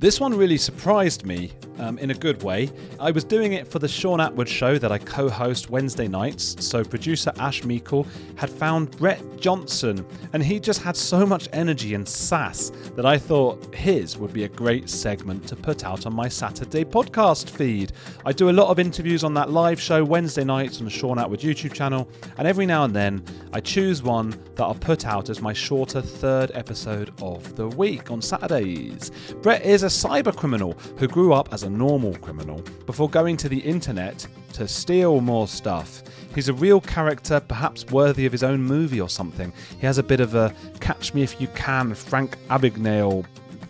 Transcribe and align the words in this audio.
This 0.00 0.20
one 0.20 0.32
really 0.32 0.58
surprised 0.58 1.26
me 1.26 1.50
um, 1.78 1.98
in 1.98 2.10
a 2.10 2.14
good 2.14 2.42
way. 2.42 2.70
I 3.00 3.10
was 3.10 3.24
doing 3.24 3.52
it 3.52 3.66
for 3.66 3.78
the 3.78 3.88
Shaun 3.88 4.18
Attwood 4.18 4.48
show 4.48 4.78
that 4.78 4.92
I 4.92 4.98
co 4.98 5.28
host 5.28 5.70
Wednesday 5.70 6.08
nights, 6.08 6.56
so 6.64 6.84
producer 6.84 7.32
Ash 7.38 7.64
Meikle 7.64 8.06
had 8.36 8.50
found 8.50 8.90
Brett 8.98 9.22
Johnson, 9.38 10.04
and 10.32 10.42
he 10.42 10.60
just 10.60 10.82
had 10.82 10.96
so 10.96 11.24
much 11.24 11.48
energy 11.52 11.94
and 11.94 12.08
sass 12.08 12.70
that 12.96 13.06
I 13.06 13.18
thought 13.18 13.74
his 13.74 14.18
would 14.18 14.32
be 14.32 14.44
a 14.44 14.48
great 14.48 14.88
segment 14.88 15.46
to 15.48 15.56
put 15.56 15.84
out 15.84 16.06
on 16.06 16.14
my 16.14 16.28
Saturday 16.28 16.84
podcast 16.84 17.50
feed. 17.50 17.92
I 18.24 18.32
do 18.32 18.50
a 18.50 18.52
lot 18.52 18.68
of 18.68 18.78
interviews 18.78 19.24
on 19.24 19.34
that 19.34 19.50
live 19.50 19.80
show 19.80 20.04
Wednesday 20.04 20.44
nights 20.44 20.78
on 20.78 20.84
the 20.84 20.90
Shaun 20.90 21.18
Attwood 21.18 21.40
YouTube 21.40 21.72
channel, 21.72 22.08
and 22.36 22.46
every 22.46 22.66
now 22.66 22.84
and 22.84 22.94
then 22.94 23.22
I 23.52 23.60
choose 23.60 24.02
one 24.02 24.30
that 24.56 24.64
I'll 24.64 24.74
put 24.74 25.06
out 25.06 25.30
as 25.30 25.40
my 25.40 25.52
shorter 25.52 26.00
third 26.00 26.50
episode 26.54 27.12
of 27.22 27.56
the 27.56 27.68
week 27.68 28.10
on 28.10 28.20
Saturdays. 28.20 29.10
Brett 29.42 29.64
is 29.64 29.82
a 29.82 29.86
cyber 29.86 30.34
criminal 30.34 30.72
who 30.98 31.06
grew 31.06 31.32
up 31.32 31.52
as 31.52 31.62
a 31.62 31.67
normal 31.70 32.14
criminal 32.16 32.62
before 32.86 33.08
going 33.08 33.36
to 33.38 33.48
the 33.48 33.58
internet 33.60 34.26
to 34.54 34.66
steal 34.66 35.20
more 35.20 35.46
stuff. 35.46 36.02
He's 36.34 36.48
a 36.48 36.54
real 36.54 36.80
character, 36.80 37.40
perhaps 37.40 37.86
worthy 37.86 38.26
of 38.26 38.32
his 38.32 38.42
own 38.42 38.62
movie 38.62 39.00
or 39.00 39.08
something. 39.08 39.52
He 39.80 39.86
has 39.86 39.98
a 39.98 40.02
bit 40.02 40.20
of 40.20 40.34
a 40.34 40.54
catch 40.80 41.14
me 41.14 41.22
if 41.22 41.40
you 41.40 41.48
can 41.48 41.94
Frank 41.94 42.36
Abagnale 42.48 43.24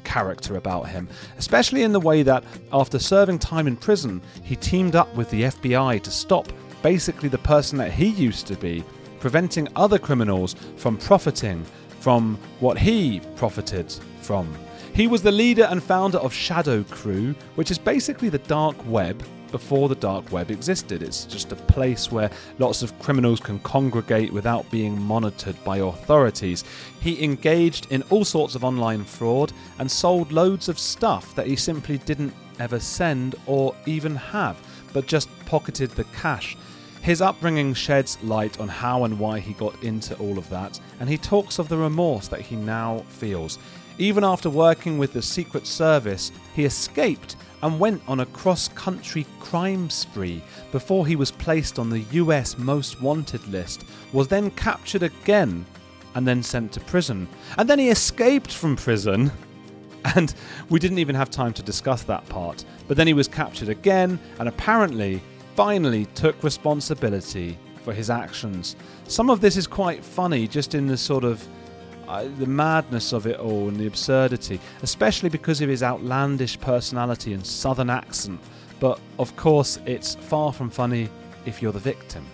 character 0.05 0.57
about 0.57 0.89
him, 0.89 1.09
especially 1.37 1.83
in 1.83 1.93
the 1.93 2.01
way 2.01 2.23
that 2.23 2.43
after 2.73 2.99
serving 2.99 3.39
time 3.39 3.67
in 3.67 3.77
prison, 3.77 4.23
he 4.43 4.57
teamed 4.57 4.97
up 4.97 5.15
with 5.15 5.31
the 5.31 5.43
FBI 5.43 6.03
to 6.03 6.11
stop 6.11 6.49
basically 6.83 7.29
the 7.29 7.39
person 7.39 7.79
that 7.79 7.93
he 7.93 8.07
used 8.07 8.47
to 8.47 8.57
be, 8.57 8.83
preventing 9.21 9.69
other 9.77 9.99
criminals 9.99 10.55
from 10.77 10.97
profiting 10.97 11.65
from 12.01 12.39
what 12.61 12.79
he 12.79 13.21
profited 13.37 13.93
from. 14.23 14.49
He 14.95 15.07
was 15.07 15.23
the 15.23 15.33
leader 15.33 15.65
and 15.65 15.83
founder 15.83 16.19
of 16.19 16.33
Shadow 16.33 16.83
Crew, 16.85 17.35
which 17.55 17.71
is 17.71 17.79
basically 17.79 18.29
the 18.29 18.39
dark 18.39 18.77
web 18.87 19.23
before 19.51 19.89
the 19.89 19.95
dark 19.95 20.31
web 20.33 20.51
existed. 20.51 21.03
It's 21.03 21.25
just 21.25 21.53
a 21.53 21.57
place 21.57 22.13
where 22.13 22.31
lots 22.59 22.83
of 22.83 22.99
criminals 22.99 23.41
can 23.41 23.59
congregate 23.61 24.33
without 24.33 24.71
being 24.71 25.01
monitored 25.01 25.63
by 25.65 25.79
authorities. 25.79 26.65
He 27.01 27.23
engaged 27.23 27.91
in 27.91 28.03
all 28.11 28.25
sorts 28.25 28.55
of 28.55 28.65
online 28.65 29.05
fraud 29.05 29.53
and 29.79 29.91
sold 29.91 30.33
loads 30.33 30.69
of 30.69 30.79
stuff 30.79 31.35
that 31.35 31.47
he 31.47 31.57
simply 31.57 31.99
didn't 31.99 32.35
ever 32.61 32.81
send 32.81 33.37
or 33.47 33.75
even 33.87 34.15
have, 34.17 34.57
but 34.93 35.07
just 35.07 35.29
pocketed 35.47 35.91
the 35.91 36.05
cash. 36.05 36.57
His 37.01 37.23
upbringing 37.23 37.75
sheds 37.75 38.19
light 38.23 38.59
on 38.61 38.69
how 38.69 39.05
and 39.05 39.19
why 39.19 39.39
he 39.39 39.53
got 39.55 39.83
into 39.85 40.17
all 40.19 40.37
of 40.37 40.49
that, 40.51 40.79
and 41.01 41.09
he 41.09 41.17
talks 41.17 41.59
of 41.59 41.69
the 41.69 41.77
remorse 41.77 42.29
that 42.29 42.41
he 42.41 42.57
now 42.57 43.05
feels. 43.09 43.59
Even 43.99 44.23
after 44.23 44.49
working 44.49 44.97
with 44.97 45.13
the 45.13 45.23
Secret 45.23 45.67
Service, 45.67 46.31
he 46.55 46.65
escaped 46.65 47.35
and 47.63 47.81
went 47.81 48.01
on 48.07 48.21
a 48.21 48.27
cross 48.27 48.69
country 48.69 49.27
crime 49.41 49.91
spree 49.91 50.41
before 50.71 51.05
he 51.05 51.17
was 51.17 51.33
placed 51.33 51.81
on 51.81 51.91
the 51.91 52.05
US 52.13 52.57
Most 52.57 53.03
Wanted 53.03 53.45
list, 53.49 53.85
was 54.13 54.29
then 54.29 54.53
captured 54.53 55.03
again 55.03 55.67
and 56.15 56.27
then 56.27 56.45
sent 56.45 56.73
to 56.73 56.81
prison. 56.81 57.29
And 57.57 57.69
then 57.69 57.79
he 57.81 57.91
escaped 57.91 58.53
from 58.53 58.77
prison. 58.77 59.31
And 60.15 60.33
we 60.71 60.79
didn't 60.79 61.01
even 61.01 61.17
have 61.17 61.29
time 61.29 61.53
to 61.55 61.63
discuss 61.63 62.05
that 62.05 62.27
part. 62.29 62.65
But 62.87 62.97
then 62.97 63.09
he 63.09 63.15
was 63.15 63.27
captured 63.27 63.69
again 63.69 64.19
and 64.39 64.49
apparently 64.49 65.21
finally 65.57 66.07
took 66.15 66.43
responsibility 66.45 67.59
for 67.83 67.93
his 67.93 68.09
actions. 68.09 68.77
Some 69.09 69.29
of 69.29 69.41
this 69.41 69.57
is 69.57 69.67
quite 69.67 70.05
funny, 70.05 70.47
just 70.47 70.77
in 70.77 70.87
the 70.87 70.97
sort 70.97 71.25
of 71.25 71.47
the 72.39 72.47
madness 72.47 73.13
of 73.13 73.27
it 73.27 73.39
all 73.39 73.69
and 73.69 73.77
the 73.77 73.87
absurdity, 73.87 74.61
especially 74.83 75.29
because 75.29 75.61
of 75.61 75.69
his 75.69 75.83
outlandish 75.83 76.59
personality 76.61 77.33
and 77.33 77.47
southern 77.47 77.91
accent. 77.91 78.41
But 78.81 79.01
of 79.19 79.35
course, 79.37 79.79
it's 79.87 80.15
far 80.15 80.53
from 80.53 80.71
funny 80.71 81.11
if 81.47 81.61
you're 81.61 81.73
the 81.73 81.79
victim. 81.79 82.25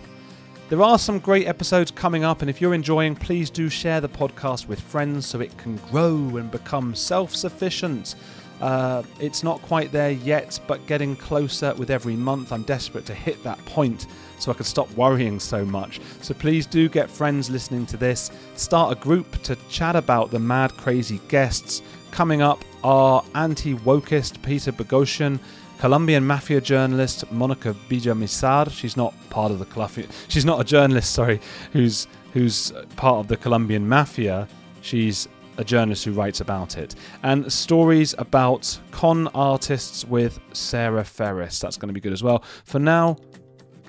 There 0.67 0.81
are 0.81 0.97
some 0.97 1.19
great 1.19 1.45
episodes 1.45 1.91
coming 1.91 2.23
up, 2.23 2.41
and 2.41 2.49
if 2.49 2.59
you're 2.59 2.73
enjoying, 2.73 3.15
please 3.15 3.51
do 3.51 3.69
share 3.69 4.01
the 4.01 4.09
podcast 4.09 4.67
with 4.67 4.79
friends 4.79 5.27
so 5.27 5.39
it 5.39 5.55
can 5.57 5.75
grow 5.91 6.37
and 6.37 6.49
become 6.49 6.95
self 6.95 7.35
sufficient. 7.35 8.15
Uh, 8.61 9.03
it's 9.19 9.43
not 9.43 9.61
quite 9.61 9.91
there 9.91 10.11
yet, 10.11 10.59
but 10.67 10.85
getting 10.87 11.15
closer 11.15 11.73
with 11.75 11.89
every 11.89 12.15
month. 12.15 12.51
I'm 12.51 12.63
desperate 12.63 13.05
to 13.07 13.13
hit 13.13 13.43
that 13.43 13.63
point 13.65 14.07
so 14.39 14.51
I 14.51 14.55
can 14.55 14.65
stop 14.65 14.89
worrying 14.91 15.39
so 15.39 15.65
much. 15.65 15.99
So 16.21 16.33
please 16.33 16.65
do 16.65 16.89
get 16.89 17.09
friends 17.09 17.49
listening 17.49 17.85
to 17.87 17.97
this. 17.97 18.31
Start 18.55 18.97
a 18.97 18.99
group 18.99 19.41
to 19.43 19.55
chat 19.69 19.95
about 19.95 20.31
the 20.31 20.39
mad, 20.39 20.75
crazy 20.77 21.19
guests. 21.27 21.81
Coming 22.11 22.41
up 22.41 22.63
are 22.83 23.23
anti 23.35 23.75
wokist 23.75 24.41
Peter 24.41 24.71
Boghossian. 24.71 25.39
Colombian 25.77 26.25
mafia 26.25 26.61
journalist 26.61 27.29
Monica 27.31 27.75
Villamizar. 27.89 28.71
She's 28.71 28.95
not 28.95 29.13
part 29.29 29.51
of 29.51 29.59
the 29.59 29.65
Colombian. 29.65 30.09
She's 30.29 30.45
not 30.45 30.61
a 30.61 30.63
journalist, 30.63 31.13
sorry, 31.13 31.41
who's 31.73 32.07
who's 32.33 32.71
part 32.95 33.17
of 33.17 33.27
the 33.27 33.37
Colombian 33.37 33.87
mafia. 33.87 34.47
She's 34.81 35.27
a 35.57 35.63
journalist 35.63 36.05
who 36.05 36.11
writes 36.11 36.41
about 36.41 36.77
it, 36.77 36.95
and 37.23 37.51
stories 37.51 38.13
about 38.17 38.79
con 38.91 39.27
artists 39.29 40.05
with 40.05 40.39
Sarah 40.53 41.03
Ferris. 41.03 41.59
That's 41.59 41.77
going 41.77 41.87
to 41.89 41.93
be 41.93 42.01
good 42.01 42.13
as 42.13 42.23
well. 42.23 42.43
For 42.65 42.79
now, 42.79 43.17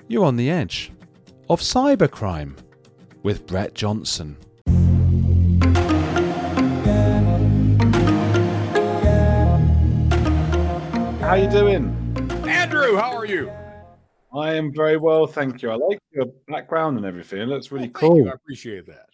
you're 0.07 0.25
on 0.25 0.37
the 0.37 0.49
edge 0.49 0.91
of 1.49 1.59
cybercrime 1.61 2.57
with 3.23 3.45
Brett 3.47 3.73
Johnson. 3.73 4.37
How 11.21 11.33
you 11.35 11.49
doing? 11.49 11.87
Andrew, 12.47 12.95
how 12.95 13.11
are 13.17 13.25
you? 13.25 13.51
I 14.33 14.53
am 14.53 14.73
very 14.73 14.95
well, 14.95 15.27
thank 15.27 15.61
you. 15.61 15.69
I 15.71 15.75
like 15.75 15.99
your 16.11 16.25
background 16.47 16.95
and 16.97 17.05
everything. 17.05 17.41
It 17.41 17.47
looks 17.47 17.69
really 17.71 17.87
Oh, 17.95 17.99
cool. 17.99 18.17
you. 18.17 18.29
I 18.29 18.33
appreciate 18.33 18.85
that. 18.87 19.06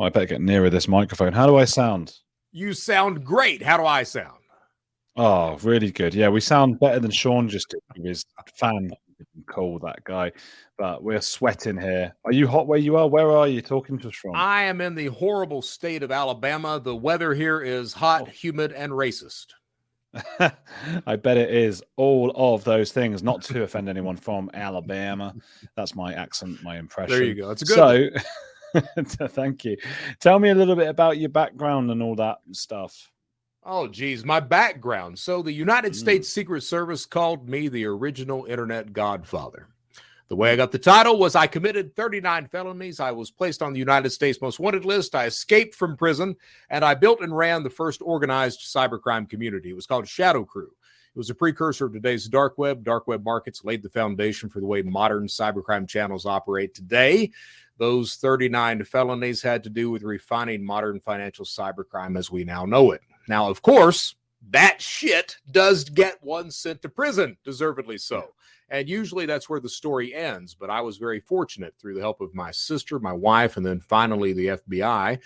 I 0.00 0.08
better 0.08 0.26
get 0.26 0.40
nearer 0.40 0.70
this 0.70 0.88
microphone. 0.88 1.32
How 1.32 1.46
do 1.46 1.56
I 1.56 1.64
sound? 1.64 2.14
You 2.52 2.72
sound 2.72 3.24
great. 3.24 3.62
How 3.62 3.76
do 3.76 3.84
I 3.84 4.02
sound? 4.02 4.38
Oh, 5.16 5.56
really 5.62 5.90
good. 5.90 6.14
Yeah, 6.14 6.28
we 6.28 6.40
sound 6.40 6.80
better 6.80 6.98
than 7.00 7.10
Shaun 7.10 7.48
just 7.48 7.68
did. 7.68 7.80
He 7.94 8.08
was 8.08 8.24
a 8.38 8.42
fan. 8.56 8.90
Cool, 9.46 9.78
that 9.80 10.02
guy. 10.04 10.32
But 10.78 11.02
we're 11.02 11.20
sweating 11.20 11.76
here. 11.78 12.14
Are 12.24 12.32
you 12.32 12.46
hot 12.48 12.66
where 12.66 12.78
you 12.78 12.96
are? 12.96 13.06
Where 13.08 13.30
are 13.30 13.46
you 13.46 13.60
talking 13.60 13.98
to 13.98 14.08
us 14.08 14.14
from? 14.16 14.34
I 14.34 14.62
am 14.62 14.80
in 14.80 14.94
the 14.94 15.08
horrible 15.08 15.60
state 15.60 16.02
of 16.02 16.10
Alabama. 16.10 16.80
The 16.82 16.96
weather 16.96 17.34
here 17.34 17.60
is 17.60 17.92
hot, 17.92 18.22
Oh. 18.22 18.30
humid, 18.30 18.72
and 18.72 18.92
racist. 18.92 19.46
I 21.06 21.16
bet 21.16 21.36
it 21.36 21.50
is 21.54 21.82
all 21.96 22.32
of 22.34 22.64
those 22.64 22.90
things, 22.92 23.22
not 23.22 23.42
to 23.42 23.62
offend 23.62 23.88
anyone 23.88 24.16
from 24.16 24.50
Alabama. 24.54 25.34
That's 25.76 25.94
my 25.94 26.14
accent, 26.14 26.62
my 26.62 26.78
impression. 26.78 27.10
There 27.16 27.24
you 27.26 27.34
go. 27.34 27.50
It's 27.50 27.62
good. 27.62 27.74
So, 27.76 28.08
thank 29.04 29.64
you. 29.64 29.76
Tell 30.20 30.38
me 30.38 30.50
a 30.50 30.54
little 30.54 30.76
bit 30.76 30.88
about 30.88 31.18
your 31.18 31.28
background 31.30 31.90
and 31.90 32.02
all 32.02 32.14
that 32.16 32.38
stuff. 32.52 33.10
Oh, 33.62 33.86
geez, 33.88 34.24
my 34.24 34.40
background. 34.40 35.18
So, 35.18 35.42
the 35.42 35.52
United 35.52 35.92
Mm. 35.92 35.96
States 35.96 36.28
Secret 36.28 36.62
Service 36.62 37.04
called 37.04 37.48
me 37.48 37.68
the 37.68 37.84
original 37.84 38.46
internet 38.46 38.92
godfather. 38.92 39.68
The 40.28 40.36
way 40.36 40.52
I 40.52 40.56
got 40.56 40.70
the 40.70 40.78
title 40.78 41.18
was 41.18 41.34
I 41.34 41.48
committed 41.48 41.96
39 41.96 42.46
felonies. 42.46 43.00
I 43.00 43.10
was 43.10 43.32
placed 43.32 43.62
on 43.62 43.72
the 43.72 43.80
United 43.80 44.10
States 44.10 44.40
Most 44.40 44.60
Wanted 44.60 44.84
list. 44.84 45.16
I 45.16 45.26
escaped 45.26 45.74
from 45.74 45.96
prison, 45.96 46.36
and 46.70 46.84
I 46.84 46.94
built 46.94 47.20
and 47.20 47.36
ran 47.36 47.64
the 47.64 47.70
first 47.70 48.00
organized 48.00 48.60
cybercrime 48.60 49.28
community. 49.28 49.70
It 49.70 49.76
was 49.76 49.86
called 49.86 50.06
Shadow 50.06 50.44
Crew. 50.44 50.70
It 51.12 51.18
was 51.18 51.30
a 51.30 51.34
precursor 51.34 51.86
of 51.86 51.92
today's 51.92 52.28
dark 52.28 52.58
web. 52.58 52.84
Dark 52.84 53.08
web 53.08 53.24
markets 53.24 53.64
laid 53.64 53.82
the 53.82 53.88
foundation 53.90 54.48
for 54.48 54.60
the 54.60 54.66
way 54.66 54.82
modern 54.82 55.26
cybercrime 55.26 55.88
channels 55.88 56.24
operate 56.24 56.72
today. 56.74 57.32
Those 57.80 58.16
39 58.16 58.84
felonies 58.84 59.40
had 59.40 59.64
to 59.64 59.70
do 59.70 59.90
with 59.90 60.02
refining 60.02 60.62
modern 60.62 61.00
financial 61.00 61.46
cybercrime 61.46 62.18
as 62.18 62.30
we 62.30 62.44
now 62.44 62.66
know 62.66 62.90
it. 62.90 63.00
Now, 63.26 63.48
of 63.48 63.62
course, 63.62 64.16
that 64.50 64.82
shit 64.82 65.38
does 65.50 65.84
get 65.84 66.22
one 66.22 66.50
sent 66.50 66.82
to 66.82 66.90
prison, 66.90 67.38
deservedly 67.42 67.96
so. 67.96 68.34
And 68.70 68.88
usually 68.88 69.26
that's 69.26 69.48
where 69.48 69.60
the 69.60 69.68
story 69.68 70.14
ends. 70.14 70.54
But 70.54 70.70
I 70.70 70.80
was 70.80 70.96
very 70.96 71.20
fortunate 71.20 71.74
through 71.78 71.94
the 71.94 72.00
help 72.00 72.20
of 72.20 72.34
my 72.34 72.50
sister, 72.52 72.98
my 72.98 73.12
wife, 73.12 73.56
and 73.56 73.66
then 73.66 73.80
finally 73.80 74.32
the 74.32 74.46
FBI. 74.46 75.18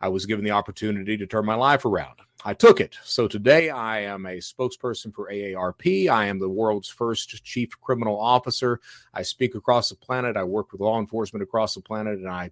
I 0.00 0.08
was 0.08 0.26
given 0.26 0.44
the 0.44 0.50
opportunity 0.52 1.16
to 1.16 1.26
turn 1.26 1.44
my 1.44 1.54
life 1.54 1.84
around. 1.84 2.20
I 2.44 2.54
took 2.54 2.80
it. 2.80 2.96
So 3.02 3.26
today 3.26 3.70
I 3.70 4.00
am 4.02 4.26
a 4.26 4.38
spokesperson 4.38 5.12
for 5.12 5.28
AARP. 5.30 6.08
I 6.08 6.26
am 6.26 6.38
the 6.38 6.48
world's 6.48 6.88
first 6.88 7.42
chief 7.44 7.70
criminal 7.80 8.18
officer. 8.18 8.80
I 9.12 9.22
speak 9.22 9.54
across 9.54 9.88
the 9.88 9.96
planet. 9.96 10.36
I 10.36 10.44
work 10.44 10.70
with 10.70 10.80
law 10.80 11.00
enforcement 11.00 11.42
across 11.42 11.74
the 11.74 11.80
planet, 11.80 12.18
and 12.18 12.28
I 12.28 12.50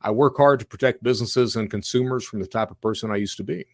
I 0.00 0.10
work 0.10 0.36
hard 0.36 0.60
to 0.60 0.66
protect 0.66 1.02
businesses 1.02 1.56
and 1.56 1.70
consumers 1.70 2.26
from 2.26 2.40
the 2.40 2.46
type 2.46 2.70
of 2.70 2.80
person 2.82 3.10
I 3.10 3.16
used 3.16 3.38
to 3.38 3.44
be. 3.44 3.64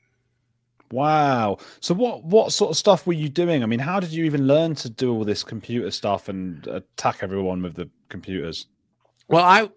Wow. 0.92 1.58
So 1.81 1.94
what 1.94 2.25
what 2.25 2.52
sort 2.52 2.70
of 2.70 2.76
stuff 2.76 3.06
were 3.06 3.12
you 3.12 3.28
doing? 3.28 3.62
I 3.62 3.66
mean, 3.66 3.78
how 3.78 4.00
did 4.00 4.10
you 4.10 4.25
even 4.25 4.46
learn 4.46 4.75
to 4.76 4.90
do 4.90 5.12
all 5.12 5.25
this 5.25 5.44
computer 5.44 5.90
stuff 5.90 6.28
and 6.28 6.66
attack 6.66 7.19
everyone 7.22 7.62
with 7.62 7.75
the 7.75 7.88
computers? 8.08 8.66
Well, 9.28 9.44
I 9.44 9.69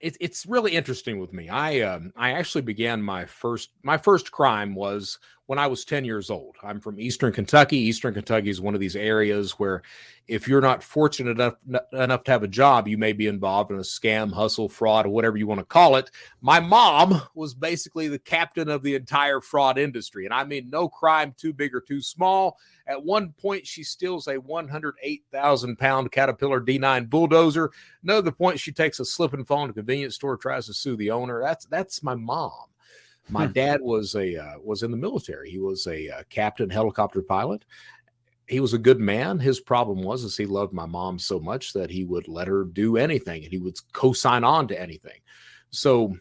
it, 0.00 0.18
it's 0.20 0.44
really 0.44 0.72
interesting 0.72 1.18
with 1.18 1.32
me. 1.32 1.48
I 1.48 1.80
um, 1.80 2.12
I 2.16 2.32
actually 2.32 2.62
began 2.62 3.00
my 3.00 3.24
first 3.24 3.70
my 3.82 3.96
first 3.96 4.30
crime 4.30 4.74
was 4.74 5.18
when 5.48 5.58
I 5.58 5.66
was 5.66 5.86
10 5.86 6.04
years 6.04 6.28
old. 6.28 6.56
I'm 6.62 6.78
from 6.78 7.00
Eastern 7.00 7.32
Kentucky. 7.32 7.78
Eastern 7.78 8.12
Kentucky 8.12 8.50
is 8.50 8.60
one 8.60 8.74
of 8.74 8.80
these 8.80 8.94
areas 8.94 9.52
where 9.52 9.80
if 10.26 10.46
you're 10.46 10.60
not 10.60 10.82
fortunate 10.82 11.30
enough, 11.30 11.54
enough 11.94 12.22
to 12.24 12.30
have 12.30 12.42
a 12.42 12.48
job, 12.48 12.86
you 12.86 12.98
may 12.98 13.14
be 13.14 13.28
involved 13.28 13.70
in 13.70 13.78
a 13.78 13.80
scam, 13.80 14.30
hustle, 14.30 14.68
fraud, 14.68 15.06
or 15.06 15.08
whatever 15.08 15.38
you 15.38 15.46
want 15.46 15.58
to 15.58 15.64
call 15.64 15.96
it. 15.96 16.10
My 16.42 16.60
mom 16.60 17.22
was 17.34 17.54
basically 17.54 18.08
the 18.08 18.18
captain 18.18 18.68
of 18.68 18.82
the 18.82 18.94
entire 18.94 19.40
fraud 19.40 19.78
industry. 19.78 20.26
And 20.26 20.34
I 20.34 20.44
mean, 20.44 20.68
no 20.68 20.86
crime 20.86 21.34
too 21.38 21.54
big 21.54 21.74
or 21.74 21.80
too 21.80 22.02
small. 22.02 22.58
At 22.86 23.02
one 23.02 23.32
point, 23.32 23.66
she 23.66 23.82
steals 23.82 24.28
a 24.28 24.38
108,000 24.38 25.78
pound 25.78 26.12
Caterpillar 26.12 26.60
D9 26.60 27.08
bulldozer. 27.08 27.70
Another 28.02 28.32
point, 28.32 28.60
she 28.60 28.70
takes 28.70 29.00
a 29.00 29.04
slip 29.06 29.32
and 29.32 29.46
fall 29.46 29.64
in 29.64 29.70
a 29.70 29.72
convenience 29.72 30.16
store, 30.16 30.36
tries 30.36 30.66
to 30.66 30.74
sue 30.74 30.96
the 30.96 31.10
owner. 31.10 31.40
That's 31.40 31.64
that's 31.64 32.02
my 32.02 32.14
mom. 32.14 32.68
My 33.28 33.46
hmm. 33.46 33.52
dad 33.52 33.80
was 33.80 34.14
a 34.14 34.36
uh, 34.36 34.58
was 34.62 34.82
in 34.82 34.90
the 34.90 34.96
military. 34.96 35.50
He 35.50 35.58
was 35.58 35.86
a 35.86 36.08
uh, 36.08 36.22
captain 36.30 36.70
helicopter 36.70 37.22
pilot. 37.22 37.64
He 38.46 38.60
was 38.60 38.72
a 38.72 38.78
good 38.78 38.98
man. 38.98 39.38
His 39.38 39.60
problem 39.60 40.02
was 40.02 40.24
is 40.24 40.36
he 40.36 40.46
loved 40.46 40.72
my 40.72 40.86
mom 40.86 41.18
so 41.18 41.38
much 41.38 41.74
that 41.74 41.90
he 41.90 42.04
would 42.04 42.28
let 42.28 42.48
her 42.48 42.64
do 42.64 42.96
anything 42.96 43.44
and 43.44 43.52
he 43.52 43.58
would 43.58 43.76
co-sign 43.92 44.42
on 44.42 44.68
to 44.68 44.80
anything. 44.80 45.20
So 45.70 46.16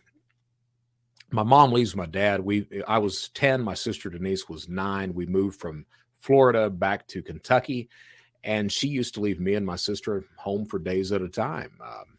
my 1.31 1.43
mom 1.43 1.71
leaves 1.71 1.95
my 1.95 2.05
dad. 2.05 2.41
We 2.41 2.67
I 2.87 2.97
was 2.97 3.29
10, 3.29 3.61
my 3.61 3.73
sister 3.73 4.09
Denise 4.09 4.49
was 4.49 4.67
9. 4.67 5.13
We 5.13 5.25
moved 5.25 5.59
from 5.59 5.85
Florida 6.19 6.69
back 6.69 7.07
to 7.07 7.21
Kentucky 7.21 7.89
and 8.43 8.71
she 8.71 8.87
used 8.87 9.13
to 9.13 9.21
leave 9.21 9.39
me 9.39 9.55
and 9.55 9.65
my 9.65 9.75
sister 9.75 10.25
home 10.37 10.65
for 10.65 10.79
days 10.79 11.11
at 11.11 11.21
a 11.21 11.29
time. 11.29 11.71
Um, 11.81 12.17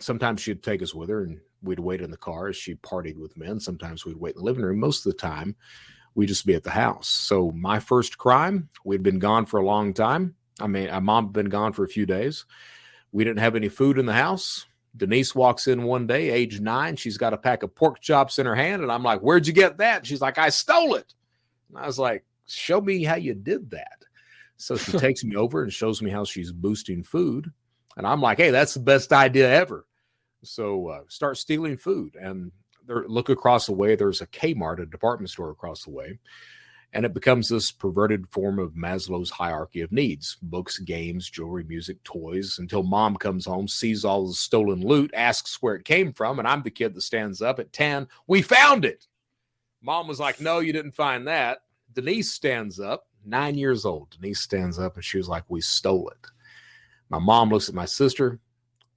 sometimes 0.00 0.40
she'd 0.40 0.62
take 0.62 0.82
us 0.82 0.94
with 0.94 1.08
her 1.08 1.24
and 1.24 1.40
we'd 1.62 1.80
wait 1.80 2.00
in 2.00 2.10
the 2.10 2.16
car 2.16 2.48
as 2.48 2.56
she 2.56 2.74
partied 2.76 3.16
with 3.16 3.36
men. 3.36 3.60
Sometimes 3.60 4.04
we'd 4.04 4.16
wait 4.16 4.34
in 4.34 4.40
the 4.40 4.44
living 4.44 4.64
room. 4.64 4.80
Most 4.80 5.06
of 5.06 5.12
the 5.12 5.18
time, 5.18 5.54
we'd 6.14 6.26
just 6.26 6.46
be 6.46 6.54
at 6.54 6.64
the 6.64 6.70
house. 6.70 7.08
So 7.08 7.50
my 7.52 7.78
first 7.78 8.18
crime, 8.18 8.68
we'd 8.84 9.02
been 9.02 9.18
gone 9.18 9.46
for 9.46 9.58
a 9.58 9.64
long 9.64 9.94
time. 9.94 10.34
I 10.60 10.66
mean, 10.66 10.90
my 10.90 11.00
mom 11.00 11.26
had 11.26 11.32
been 11.32 11.48
gone 11.48 11.72
for 11.72 11.84
a 11.84 11.88
few 11.88 12.06
days. 12.06 12.44
We 13.12 13.24
didn't 13.24 13.40
have 13.40 13.56
any 13.56 13.68
food 13.68 13.98
in 13.98 14.06
the 14.06 14.12
house. 14.12 14.66
Denise 14.96 15.34
walks 15.34 15.68
in 15.68 15.84
one 15.84 16.06
day, 16.06 16.30
age 16.30 16.60
nine. 16.60 16.96
She's 16.96 17.16
got 17.16 17.32
a 17.32 17.38
pack 17.38 17.62
of 17.62 17.74
pork 17.74 18.00
chops 18.00 18.38
in 18.38 18.46
her 18.46 18.54
hand. 18.54 18.82
And 18.82 18.92
I'm 18.92 19.02
like, 19.02 19.20
Where'd 19.20 19.46
you 19.46 19.52
get 19.52 19.78
that? 19.78 20.06
she's 20.06 20.20
like, 20.20 20.38
I 20.38 20.50
stole 20.50 20.94
it. 20.94 21.14
And 21.70 21.78
I 21.78 21.86
was 21.86 21.98
like, 21.98 22.24
Show 22.46 22.80
me 22.80 23.02
how 23.02 23.16
you 23.16 23.34
did 23.34 23.70
that. 23.70 24.04
So 24.58 24.76
she 24.76 24.92
takes 24.98 25.24
me 25.24 25.36
over 25.36 25.62
and 25.62 25.72
shows 25.72 26.02
me 26.02 26.10
how 26.10 26.24
she's 26.24 26.52
boosting 26.52 27.02
food. 27.02 27.50
And 27.96 28.06
I'm 28.06 28.20
like, 28.20 28.38
Hey, 28.38 28.50
that's 28.50 28.74
the 28.74 28.80
best 28.80 29.12
idea 29.12 29.50
ever. 29.50 29.86
So 30.42 30.88
uh, 30.88 31.00
start 31.08 31.38
stealing 31.38 31.76
food 31.76 32.16
and 32.16 32.50
look 32.86 33.28
across 33.28 33.66
the 33.66 33.72
way. 33.72 33.94
There's 33.94 34.20
a 34.20 34.26
Kmart, 34.26 34.80
a 34.80 34.86
department 34.86 35.30
store 35.30 35.50
across 35.50 35.84
the 35.84 35.90
way. 35.90 36.18
And 36.94 37.06
it 37.06 37.14
becomes 37.14 37.48
this 37.48 37.72
perverted 37.72 38.28
form 38.28 38.58
of 38.58 38.72
Maslow's 38.72 39.30
hierarchy 39.30 39.80
of 39.80 39.92
needs 39.92 40.36
books, 40.42 40.78
games, 40.78 41.30
jewelry, 41.30 41.64
music, 41.64 42.02
toys, 42.04 42.58
until 42.58 42.82
mom 42.82 43.16
comes 43.16 43.46
home, 43.46 43.66
sees 43.66 44.04
all 44.04 44.28
the 44.28 44.34
stolen 44.34 44.86
loot, 44.86 45.10
asks 45.14 45.62
where 45.62 45.74
it 45.74 45.86
came 45.86 46.12
from. 46.12 46.38
And 46.38 46.46
I'm 46.46 46.62
the 46.62 46.70
kid 46.70 46.94
that 46.94 47.00
stands 47.00 47.40
up 47.40 47.58
at 47.58 47.72
10. 47.72 48.08
We 48.26 48.42
found 48.42 48.84
it. 48.84 49.06
Mom 49.80 50.06
was 50.06 50.20
like, 50.20 50.40
No, 50.40 50.58
you 50.58 50.72
didn't 50.72 50.94
find 50.94 51.26
that. 51.28 51.62
Denise 51.94 52.30
stands 52.30 52.78
up, 52.78 53.06
nine 53.24 53.56
years 53.56 53.86
old. 53.86 54.10
Denise 54.10 54.40
stands 54.40 54.78
up 54.78 54.96
and 54.96 55.04
she 55.04 55.16
was 55.16 55.28
like, 55.28 55.44
We 55.48 55.62
stole 55.62 56.10
it. 56.10 56.26
My 57.08 57.18
mom 57.18 57.48
looks 57.48 57.70
at 57.70 57.74
my 57.74 57.86
sister 57.86 58.38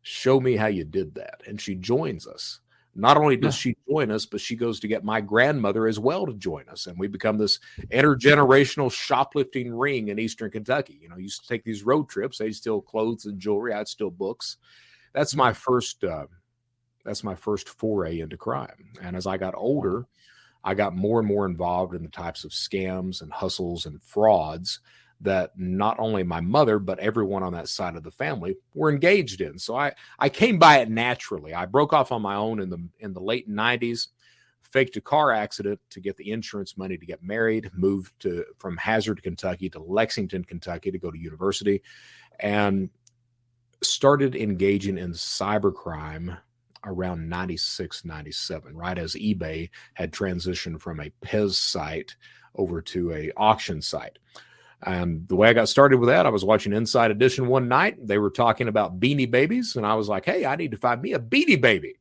show 0.06 0.40
me 0.40 0.56
how 0.56 0.68
you 0.68 0.86
did 0.86 1.16
that. 1.16 1.42
And 1.48 1.60
she 1.60 1.74
joins 1.74 2.28
us. 2.28 2.60
Not 2.94 3.18
only 3.18 3.36
does 3.36 3.56
she 3.56 3.76
join 3.90 4.12
us, 4.12 4.26
but 4.26 4.40
she 4.40 4.56
goes 4.56 4.80
to 4.80 4.88
get 4.88 5.04
my 5.04 5.20
grandmother 5.20 5.88
as 5.88 6.00
well 6.00 6.28
to 6.28 6.34
join 6.34 6.70
us. 6.70 6.86
And 6.86 6.98
we 6.98 7.08
become 7.08 7.38
this 7.38 7.60
intergenerational 7.92 8.92
shoplifting 8.92 9.74
ring 9.74 10.08
in 10.10 10.20
Eastern 10.20 10.52
Kentucky. 10.52 11.00
You 11.02 11.10
know, 11.10 11.18
used 11.18 11.42
to 11.42 11.48
take 11.48 11.66
these 11.66 11.84
road 11.84 12.08
trips. 12.08 12.38
They 12.38 12.52
steal 12.52 12.82
clothes 12.82 13.26
and 13.26 13.40
jewelry. 13.40 13.74
I'd 13.74 13.88
steal 13.88 14.12
books. 14.12 14.58
That's 15.12 15.36
my 15.36 15.52
first, 15.52 16.04
uh, 16.04 16.28
that's 17.04 17.24
my 17.24 17.36
first 17.36 17.68
foray 17.68 18.20
into 18.20 18.38
crime. 18.38 18.94
And 19.02 19.16
as 19.16 19.28
I 19.28 19.38
got 19.38 19.56
older, 19.58 20.06
I 20.64 20.76
got 20.76 20.96
more 20.96 21.20
and 21.20 21.28
more 21.28 21.48
involved 21.48 21.96
in 21.96 22.04
the 22.04 22.10
types 22.10 22.46
of 22.46 22.52
scams 22.52 23.22
and 23.22 23.32
hustles 23.34 23.88
and 23.88 24.02
frauds 24.04 24.80
that 25.22 25.52
not 25.58 25.98
only 26.00 26.24
my 26.24 26.42
mother 26.42 26.78
but 26.78 27.00
everyone 27.00 27.44
on 27.44 27.54
that 27.54 27.70
side 27.70 27.96
of 27.96 28.04
the 28.04 28.12
family 28.12 28.56
were 28.74 28.92
engaged 28.92 29.42
in. 29.42 29.58
So 29.58 29.76
I 29.76 29.94
I 30.20 30.30
came 30.30 30.60
by 30.60 30.80
it 30.80 30.90
naturally. 30.90 31.54
I 31.54 31.66
broke 31.66 31.94
off 31.94 32.12
on 32.12 32.22
my 32.22 32.36
own 32.36 32.60
in 32.60 32.70
the 32.70 32.88
in 33.00 33.14
the 33.14 33.22
late 33.22 33.50
90s, 33.50 34.08
faked 34.62 34.98
a 34.98 35.02
car 35.02 35.32
accident 35.32 35.80
to 35.92 36.00
get 36.00 36.18
the 36.18 36.32
insurance 36.32 36.78
money 36.78 36.98
to 36.98 37.06
get 37.06 37.24
married, 37.24 37.72
moved 37.74 38.20
to 38.22 38.46
from 38.58 38.78
Hazard, 38.78 39.24
Kentucky 39.24 39.70
to 39.70 39.80
Lexington, 39.80 40.44
Kentucky 40.44 40.92
to 40.92 41.00
go 41.00 41.12
to 41.12 41.18
university 41.18 41.82
and 42.40 42.90
started 43.82 44.36
engaging 44.36 44.98
in 44.98 45.12
cybercrime 45.12 46.38
around 46.86 47.28
96 47.28 48.06
97 48.06 48.76
right 48.76 48.98
as 48.98 49.16
ebay 49.16 49.70
had 49.96 50.12
transitioned 50.12 50.80
from 50.80 51.00
a 51.00 51.12
pez 51.24 51.54
site 51.54 52.16
over 52.56 52.82
to 52.82 53.12
a 53.12 53.32
auction 53.38 53.82
site 53.82 54.20
and 54.86 55.28
the 55.28 55.36
way 55.36 55.50
I 55.50 55.54
got 55.54 55.68
started 55.68 55.98
with 55.98 56.10
that, 56.10 56.28
I 56.28 56.30
was 56.30 56.46
watching 56.46 56.72
Inside 56.72 57.10
Edition 57.10 57.48
one 57.48 57.68
night. 57.68 58.06
They 58.06 58.20
were 58.20 58.30
talking 58.30 58.68
about 58.68 59.00
beanie 59.00 59.30
babies, 59.30 59.76
and 59.76 59.86
I 59.86 59.96
was 59.96 60.08
like, 60.08 60.26
hey, 60.26 60.46
I 60.46 60.56
need 60.56 60.72
to 60.72 60.78
find 60.78 61.02
me 61.02 61.14
a 61.14 61.20
beanie 61.20 61.60
baby. 61.60 61.96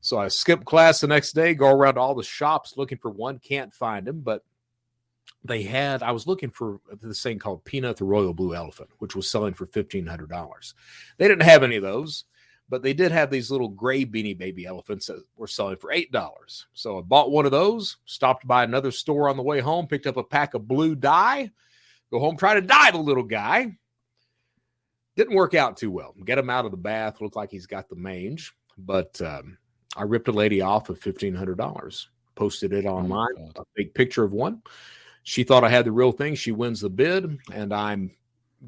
So 0.00 0.18
I 0.18 0.28
skipped 0.28 0.64
class 0.64 1.00
the 1.00 1.08
next 1.08 1.32
day, 1.32 1.54
go 1.54 1.68
around 1.68 1.98
all 1.98 2.14
the 2.14 2.22
shops 2.22 2.74
looking 2.76 2.98
for 2.98 3.10
one, 3.10 3.38
can't 3.38 3.74
find 3.74 4.06
them, 4.06 4.20
but 4.20 4.44
they 5.44 5.62
had, 5.62 6.02
I 6.02 6.12
was 6.12 6.26
looking 6.26 6.50
for 6.50 6.80
this 7.00 7.22
thing 7.22 7.40
called 7.40 7.64
Peanut 7.64 7.96
the 7.96 8.04
Royal 8.04 8.34
Blue 8.34 8.54
Elephant, 8.54 8.90
which 8.98 9.16
was 9.16 9.28
selling 9.28 9.54
for 9.54 9.66
$1,500. 9.66 10.74
They 11.18 11.28
didn't 11.28 11.42
have 11.42 11.64
any 11.64 11.76
of 11.76 11.82
those, 11.82 12.24
but 12.68 12.82
they 12.82 12.94
did 12.94 13.10
have 13.10 13.30
these 13.30 13.50
little 13.50 13.68
gray 13.68 14.04
beanie 14.04 14.38
baby 14.38 14.64
elephants 14.64 15.06
that 15.06 15.24
were 15.36 15.48
selling 15.48 15.76
for 15.76 15.92
$8. 15.92 16.64
So 16.72 16.98
I 16.98 17.02
bought 17.02 17.32
one 17.32 17.46
of 17.46 17.52
those, 17.52 17.96
stopped 18.04 18.46
by 18.46 18.62
another 18.62 18.92
store 18.92 19.28
on 19.28 19.36
the 19.36 19.42
way 19.42 19.58
home, 19.60 19.88
picked 19.88 20.06
up 20.06 20.16
a 20.16 20.24
pack 20.24 20.54
of 20.54 20.68
blue 20.68 20.94
dye 20.94 21.50
Go 22.12 22.18
home, 22.18 22.36
try 22.36 22.54
to 22.54 22.60
dye 22.60 22.90
the 22.90 22.98
little 22.98 23.22
guy. 23.24 23.74
Didn't 25.16 25.34
work 25.34 25.54
out 25.54 25.78
too 25.78 25.90
well. 25.90 26.14
Get 26.24 26.38
him 26.38 26.50
out 26.50 26.66
of 26.66 26.70
the 26.70 26.76
bath. 26.76 27.20
Looked 27.20 27.36
like 27.36 27.50
he's 27.50 27.66
got 27.66 27.88
the 27.88 27.96
mange, 27.96 28.52
but 28.76 29.20
um, 29.22 29.56
I 29.96 30.02
ripped 30.02 30.28
a 30.28 30.32
lady 30.32 30.60
off 30.60 30.90
of 30.90 30.98
fifteen 30.98 31.34
hundred 31.34 31.58
dollars. 31.58 32.08
Posted 32.34 32.72
it 32.72 32.86
oh 32.86 32.96
online. 32.96 33.52
Oh 33.56 33.62
a 33.62 33.64
big 33.74 33.94
picture 33.94 34.24
of 34.24 34.32
one. 34.32 34.62
She 35.22 35.44
thought 35.44 35.64
I 35.64 35.68
had 35.70 35.86
the 35.86 35.92
real 35.92 36.12
thing. 36.12 36.34
She 36.34 36.52
wins 36.52 36.80
the 36.80 36.90
bid, 36.90 37.38
and 37.52 37.72
I'm 37.72 38.10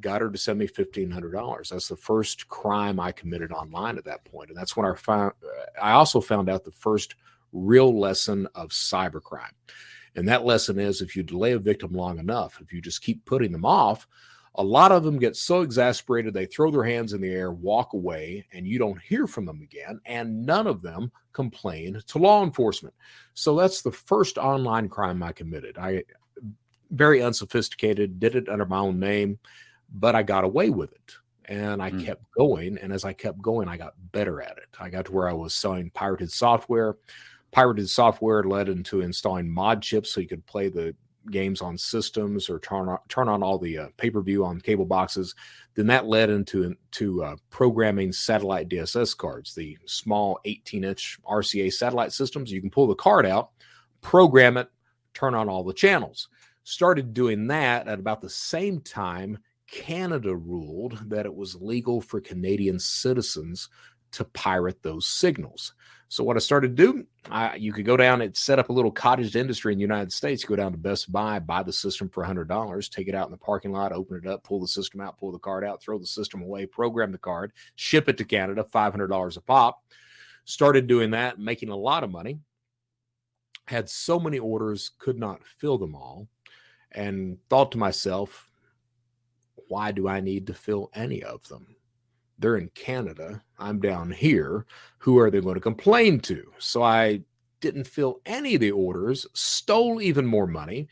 got 0.00 0.20
her 0.20 0.30
to 0.30 0.38
send 0.38 0.58
me 0.58 0.66
fifteen 0.66 1.10
hundred 1.10 1.32
dollars. 1.32 1.68
That's 1.70 1.88
the 1.88 1.96
first 1.96 2.48
crime 2.48 2.98
I 2.98 3.12
committed 3.12 3.52
online 3.52 3.98
at 3.98 4.04
that 4.04 4.24
point, 4.24 4.50
and 4.50 4.58
that's 4.58 4.76
when 4.76 4.86
I 4.86 4.94
found. 4.94 5.32
I 5.80 5.92
also 5.92 6.20
found 6.20 6.48
out 6.48 6.64
the 6.64 6.70
first 6.70 7.14
real 7.52 7.98
lesson 7.98 8.48
of 8.54 8.70
cybercrime. 8.70 9.52
And 10.16 10.28
that 10.28 10.44
lesson 10.44 10.78
is 10.78 11.00
if 11.00 11.16
you 11.16 11.22
delay 11.22 11.52
a 11.52 11.58
victim 11.58 11.92
long 11.92 12.18
enough, 12.18 12.60
if 12.60 12.72
you 12.72 12.80
just 12.80 13.02
keep 13.02 13.24
putting 13.24 13.52
them 13.52 13.64
off, 13.64 14.06
a 14.56 14.62
lot 14.62 14.92
of 14.92 15.02
them 15.02 15.18
get 15.18 15.34
so 15.36 15.62
exasperated 15.62 16.32
they 16.32 16.46
throw 16.46 16.70
their 16.70 16.84
hands 16.84 17.12
in 17.12 17.20
the 17.20 17.32
air, 17.32 17.50
walk 17.50 17.92
away, 17.92 18.46
and 18.52 18.66
you 18.66 18.78
don't 18.78 19.00
hear 19.02 19.26
from 19.26 19.44
them 19.44 19.60
again. 19.62 20.00
And 20.06 20.46
none 20.46 20.68
of 20.68 20.80
them 20.80 21.10
complain 21.32 22.00
to 22.06 22.18
law 22.18 22.44
enforcement. 22.44 22.94
So 23.34 23.56
that's 23.56 23.82
the 23.82 23.90
first 23.90 24.38
online 24.38 24.88
crime 24.88 25.22
I 25.22 25.32
committed. 25.32 25.76
I 25.76 26.04
very 26.90 27.22
unsophisticated, 27.22 28.20
did 28.20 28.36
it 28.36 28.48
under 28.48 28.66
my 28.66 28.78
own 28.78 29.00
name, 29.00 29.38
but 29.92 30.14
I 30.14 30.22
got 30.22 30.44
away 30.44 30.70
with 30.70 30.92
it. 30.92 31.14
And 31.46 31.82
I 31.82 31.90
mm. 31.90 32.04
kept 32.04 32.24
going. 32.38 32.78
And 32.78 32.92
as 32.92 33.04
I 33.04 33.12
kept 33.12 33.42
going, 33.42 33.68
I 33.68 33.76
got 33.76 33.94
better 34.12 34.40
at 34.40 34.56
it. 34.56 34.68
I 34.78 34.88
got 34.88 35.06
to 35.06 35.12
where 35.12 35.28
I 35.28 35.32
was 35.32 35.52
selling 35.52 35.90
pirated 35.90 36.30
software 36.30 36.96
pirated 37.54 37.88
software 37.88 38.42
led 38.44 38.68
into 38.68 39.00
installing 39.00 39.50
mod 39.50 39.80
chips 39.82 40.12
so 40.12 40.20
you 40.20 40.28
could 40.28 40.44
play 40.46 40.68
the 40.68 40.94
games 41.30 41.62
on 41.62 41.78
systems 41.78 42.50
or 42.50 42.58
turn 42.58 42.86
on, 42.86 42.98
turn 43.08 43.28
on 43.30 43.42
all 43.42 43.58
the 43.58 43.78
uh, 43.78 43.88
pay-per-view 43.96 44.44
on 44.44 44.60
cable 44.60 44.84
boxes 44.84 45.34
then 45.74 45.86
that 45.86 46.06
led 46.06 46.28
into 46.28 46.76
to 46.90 47.22
uh, 47.24 47.34
programming 47.48 48.12
satellite 48.12 48.68
dss 48.68 49.16
cards 49.16 49.54
the 49.54 49.78
small 49.86 50.38
18 50.44 50.84
inch 50.84 51.18
rca 51.26 51.72
satellite 51.72 52.12
systems 52.12 52.52
you 52.52 52.60
can 52.60 52.68
pull 52.68 52.86
the 52.86 52.94
card 52.94 53.24
out 53.24 53.52
program 54.02 54.58
it 54.58 54.68
turn 55.14 55.34
on 55.34 55.48
all 55.48 55.64
the 55.64 55.72
channels. 55.72 56.28
Started 56.64 57.14
doing 57.14 57.46
that 57.46 57.88
at 57.88 57.98
about 57.98 58.20
the 58.20 58.28
same 58.28 58.80
time 58.80 59.38
Canada 59.70 60.36
ruled 60.36 60.98
that 61.08 61.24
it 61.24 61.34
was 61.34 61.60
legal 61.60 62.00
for 62.00 62.20
Canadian 62.20 62.78
citizens 62.78 63.70
to 64.12 64.24
pirate 64.24 64.82
those 64.82 65.06
signals. 65.06 65.74
So 66.14 66.22
what 66.22 66.36
I 66.36 66.38
started 66.38 66.76
to 66.76 66.86
do, 66.86 67.06
I, 67.28 67.56
you 67.56 67.72
could 67.72 67.84
go 67.84 67.96
down 67.96 68.20
and 68.20 68.36
set 68.36 68.60
up 68.60 68.68
a 68.68 68.72
little 68.72 68.92
cottage 68.92 69.34
industry 69.34 69.72
in 69.72 69.78
the 69.78 69.82
United 69.82 70.12
States. 70.12 70.44
Go 70.44 70.54
down 70.54 70.70
to 70.70 70.78
Best 70.78 71.10
Buy, 71.10 71.40
buy 71.40 71.64
the 71.64 71.72
system 71.72 72.08
for 72.08 72.24
$100, 72.24 72.88
take 72.88 73.08
it 73.08 73.16
out 73.16 73.26
in 73.26 73.32
the 73.32 73.36
parking 73.36 73.72
lot, 73.72 73.90
open 73.90 74.20
it 74.22 74.30
up, 74.30 74.44
pull 74.44 74.60
the 74.60 74.68
system 74.68 75.00
out, 75.00 75.18
pull 75.18 75.32
the 75.32 75.40
card 75.40 75.64
out, 75.64 75.82
throw 75.82 75.98
the 75.98 76.06
system 76.06 76.40
away, 76.40 76.66
program 76.66 77.10
the 77.10 77.18
card, 77.18 77.52
ship 77.74 78.08
it 78.08 78.16
to 78.18 78.24
Canada, 78.24 78.64
$500 78.72 79.36
a 79.36 79.40
pop. 79.40 79.82
Started 80.44 80.86
doing 80.86 81.10
that, 81.10 81.40
making 81.40 81.70
a 81.70 81.76
lot 81.76 82.04
of 82.04 82.12
money. 82.12 82.38
Had 83.66 83.90
so 83.90 84.20
many 84.20 84.38
orders, 84.38 84.92
could 85.00 85.18
not 85.18 85.44
fill 85.44 85.78
them 85.78 85.96
all, 85.96 86.28
and 86.92 87.38
thought 87.50 87.72
to 87.72 87.78
myself, 87.78 88.48
why 89.66 89.90
do 89.90 90.06
I 90.06 90.20
need 90.20 90.46
to 90.46 90.54
fill 90.54 90.92
any 90.94 91.24
of 91.24 91.48
them? 91.48 91.74
They're 92.38 92.56
in 92.56 92.68
Canada. 92.74 93.42
I'm 93.58 93.80
down 93.80 94.10
here. 94.10 94.66
Who 94.98 95.18
are 95.18 95.30
they 95.30 95.40
going 95.40 95.54
to 95.54 95.60
complain 95.60 96.20
to? 96.20 96.44
So 96.58 96.82
I 96.82 97.22
didn't 97.60 97.86
fill 97.86 98.20
any 98.26 98.56
of 98.56 98.60
the 98.60 98.72
orders, 98.72 99.26
stole 99.32 100.02
even 100.02 100.26
more 100.26 100.46
money, 100.46 100.88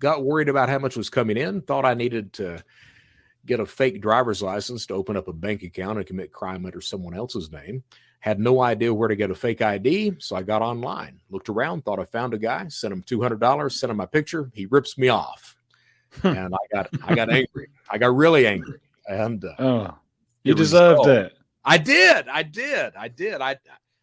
got 0.00 0.24
worried 0.24 0.48
about 0.48 0.68
how 0.68 0.78
much 0.78 0.96
was 0.96 1.10
coming 1.10 1.36
in, 1.36 1.62
thought 1.62 1.84
I 1.84 1.94
needed 1.94 2.32
to 2.34 2.64
get 3.44 3.60
a 3.60 3.66
fake 3.66 4.00
driver's 4.02 4.42
license 4.42 4.86
to 4.86 4.94
open 4.94 5.16
up 5.16 5.28
a 5.28 5.32
bank 5.32 5.62
account 5.62 5.98
and 5.98 6.06
commit 6.06 6.32
crime 6.32 6.66
under 6.66 6.80
someone 6.80 7.14
else's 7.14 7.52
name. 7.52 7.84
Had 8.18 8.40
no 8.40 8.60
idea 8.60 8.92
where 8.92 9.08
to 9.08 9.14
get 9.14 9.30
a 9.30 9.36
fake 9.36 9.62
ID, 9.62 10.14
so 10.18 10.34
I 10.34 10.42
got 10.42 10.62
online, 10.62 11.20
looked 11.30 11.48
around, 11.48 11.84
thought 11.84 12.00
I 12.00 12.04
found 12.04 12.34
a 12.34 12.38
guy, 12.38 12.66
sent 12.68 12.92
him 12.92 13.04
$200, 13.04 13.70
sent 13.70 13.90
him 13.90 13.96
my 13.96 14.06
picture. 14.06 14.50
He 14.52 14.66
rips 14.66 14.98
me 14.98 15.08
off. 15.08 15.54
and 16.24 16.54
I 16.54 16.74
got 16.74 16.88
I 17.04 17.14
got 17.14 17.30
angry. 17.30 17.68
I 17.90 17.98
got 17.98 18.16
really 18.16 18.46
angry. 18.46 18.80
And 19.06 19.44
uh, 19.44 19.54
oh. 19.58 19.98
You 20.46 20.54
deserved 20.54 21.06
it. 21.06 21.36
I 21.64 21.78
did. 21.78 22.28
I 22.28 22.42
did. 22.42 22.94
I 22.96 23.08
did. 23.08 23.40
I 23.40 23.56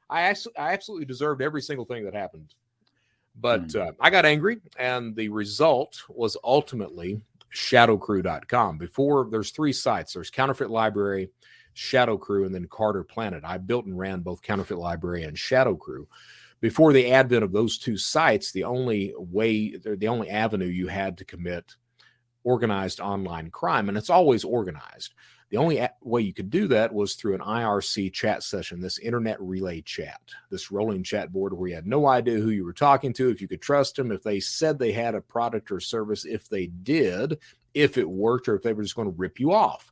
I 0.09 0.23
actually 0.23 0.57
I 0.57 0.73
absolutely 0.73 1.05
deserved 1.05 1.41
every 1.41 1.61
single 1.61 1.85
thing 1.85 2.03
that 2.05 2.13
happened. 2.13 2.53
But 3.39 3.67
mm. 3.69 3.87
uh, 3.87 3.93
I 3.99 4.09
got 4.09 4.25
angry, 4.25 4.59
and 4.77 5.15
the 5.15 5.29
result 5.29 6.03
was 6.09 6.37
ultimately 6.43 7.21
shadowcrew.com. 7.53 8.77
Before 8.77 9.27
there's 9.29 9.51
three 9.51 9.73
sites. 9.73 10.13
There's 10.13 10.29
Counterfeit 10.29 10.69
Library, 10.69 11.29
Shadow 11.73 12.17
Crew, 12.17 12.45
and 12.45 12.53
then 12.53 12.67
CarderPlanet. 12.67 13.43
I 13.43 13.57
built 13.57 13.85
and 13.85 13.97
ran 13.97 14.21
both 14.21 14.41
Counterfeit 14.41 14.77
Library 14.77 15.23
and 15.23 15.37
Shadow 15.37 15.75
Crew. 15.75 16.07
Before 16.61 16.93
the 16.93 17.11
advent 17.11 17.43
of 17.43 17.51
those 17.51 17.77
two 17.77 17.97
sites, 17.97 18.51
the 18.51 18.63
only 18.63 19.13
way, 19.17 19.75
the 19.75 20.07
only 20.07 20.29
avenue 20.29 20.65
you 20.65 20.87
had 20.87 21.17
to 21.17 21.25
commit 21.25 21.75
organized 22.43 22.99
online 22.99 23.49
crime, 23.51 23.89
and 23.89 23.97
it's 23.97 24.09
always 24.09 24.43
organized. 24.43 25.13
The 25.53 25.59
only 25.59 25.87
way 26.01 26.23
you 26.23 26.33
could 26.33 26.49
do 26.49 26.67
that 26.69 26.91
was 26.91 27.13
through 27.13 27.35
an 27.35 27.41
IRC 27.41 28.11
chat 28.11 28.41
session, 28.41 28.81
this 28.81 28.97
internet 28.97 29.39
relay 29.39 29.81
chat, 29.81 30.19
this 30.49 30.71
rolling 30.71 31.03
chat 31.03 31.31
board 31.31 31.53
where 31.53 31.69
you 31.69 31.75
had 31.75 31.85
no 31.85 32.07
idea 32.07 32.39
who 32.39 32.49
you 32.49 32.65
were 32.65 32.73
talking 32.73 33.13
to, 33.13 33.29
if 33.29 33.39
you 33.39 33.47
could 33.47 33.61
trust 33.61 33.95
them, 33.95 34.11
if 34.11 34.23
they 34.23 34.39
said 34.39 34.79
they 34.79 34.91
had 34.91 35.13
a 35.13 35.21
product 35.21 35.71
or 35.71 35.79
service, 35.79 36.25
if 36.25 36.49
they 36.49 36.65
did, 36.65 37.37
if 37.75 37.99
it 37.99 38.09
worked, 38.09 38.49
or 38.49 38.55
if 38.55 38.63
they 38.63 38.73
were 38.73 38.81
just 38.81 38.95
going 38.95 39.07
to 39.07 39.15
rip 39.15 39.39
you 39.39 39.53
off. 39.53 39.91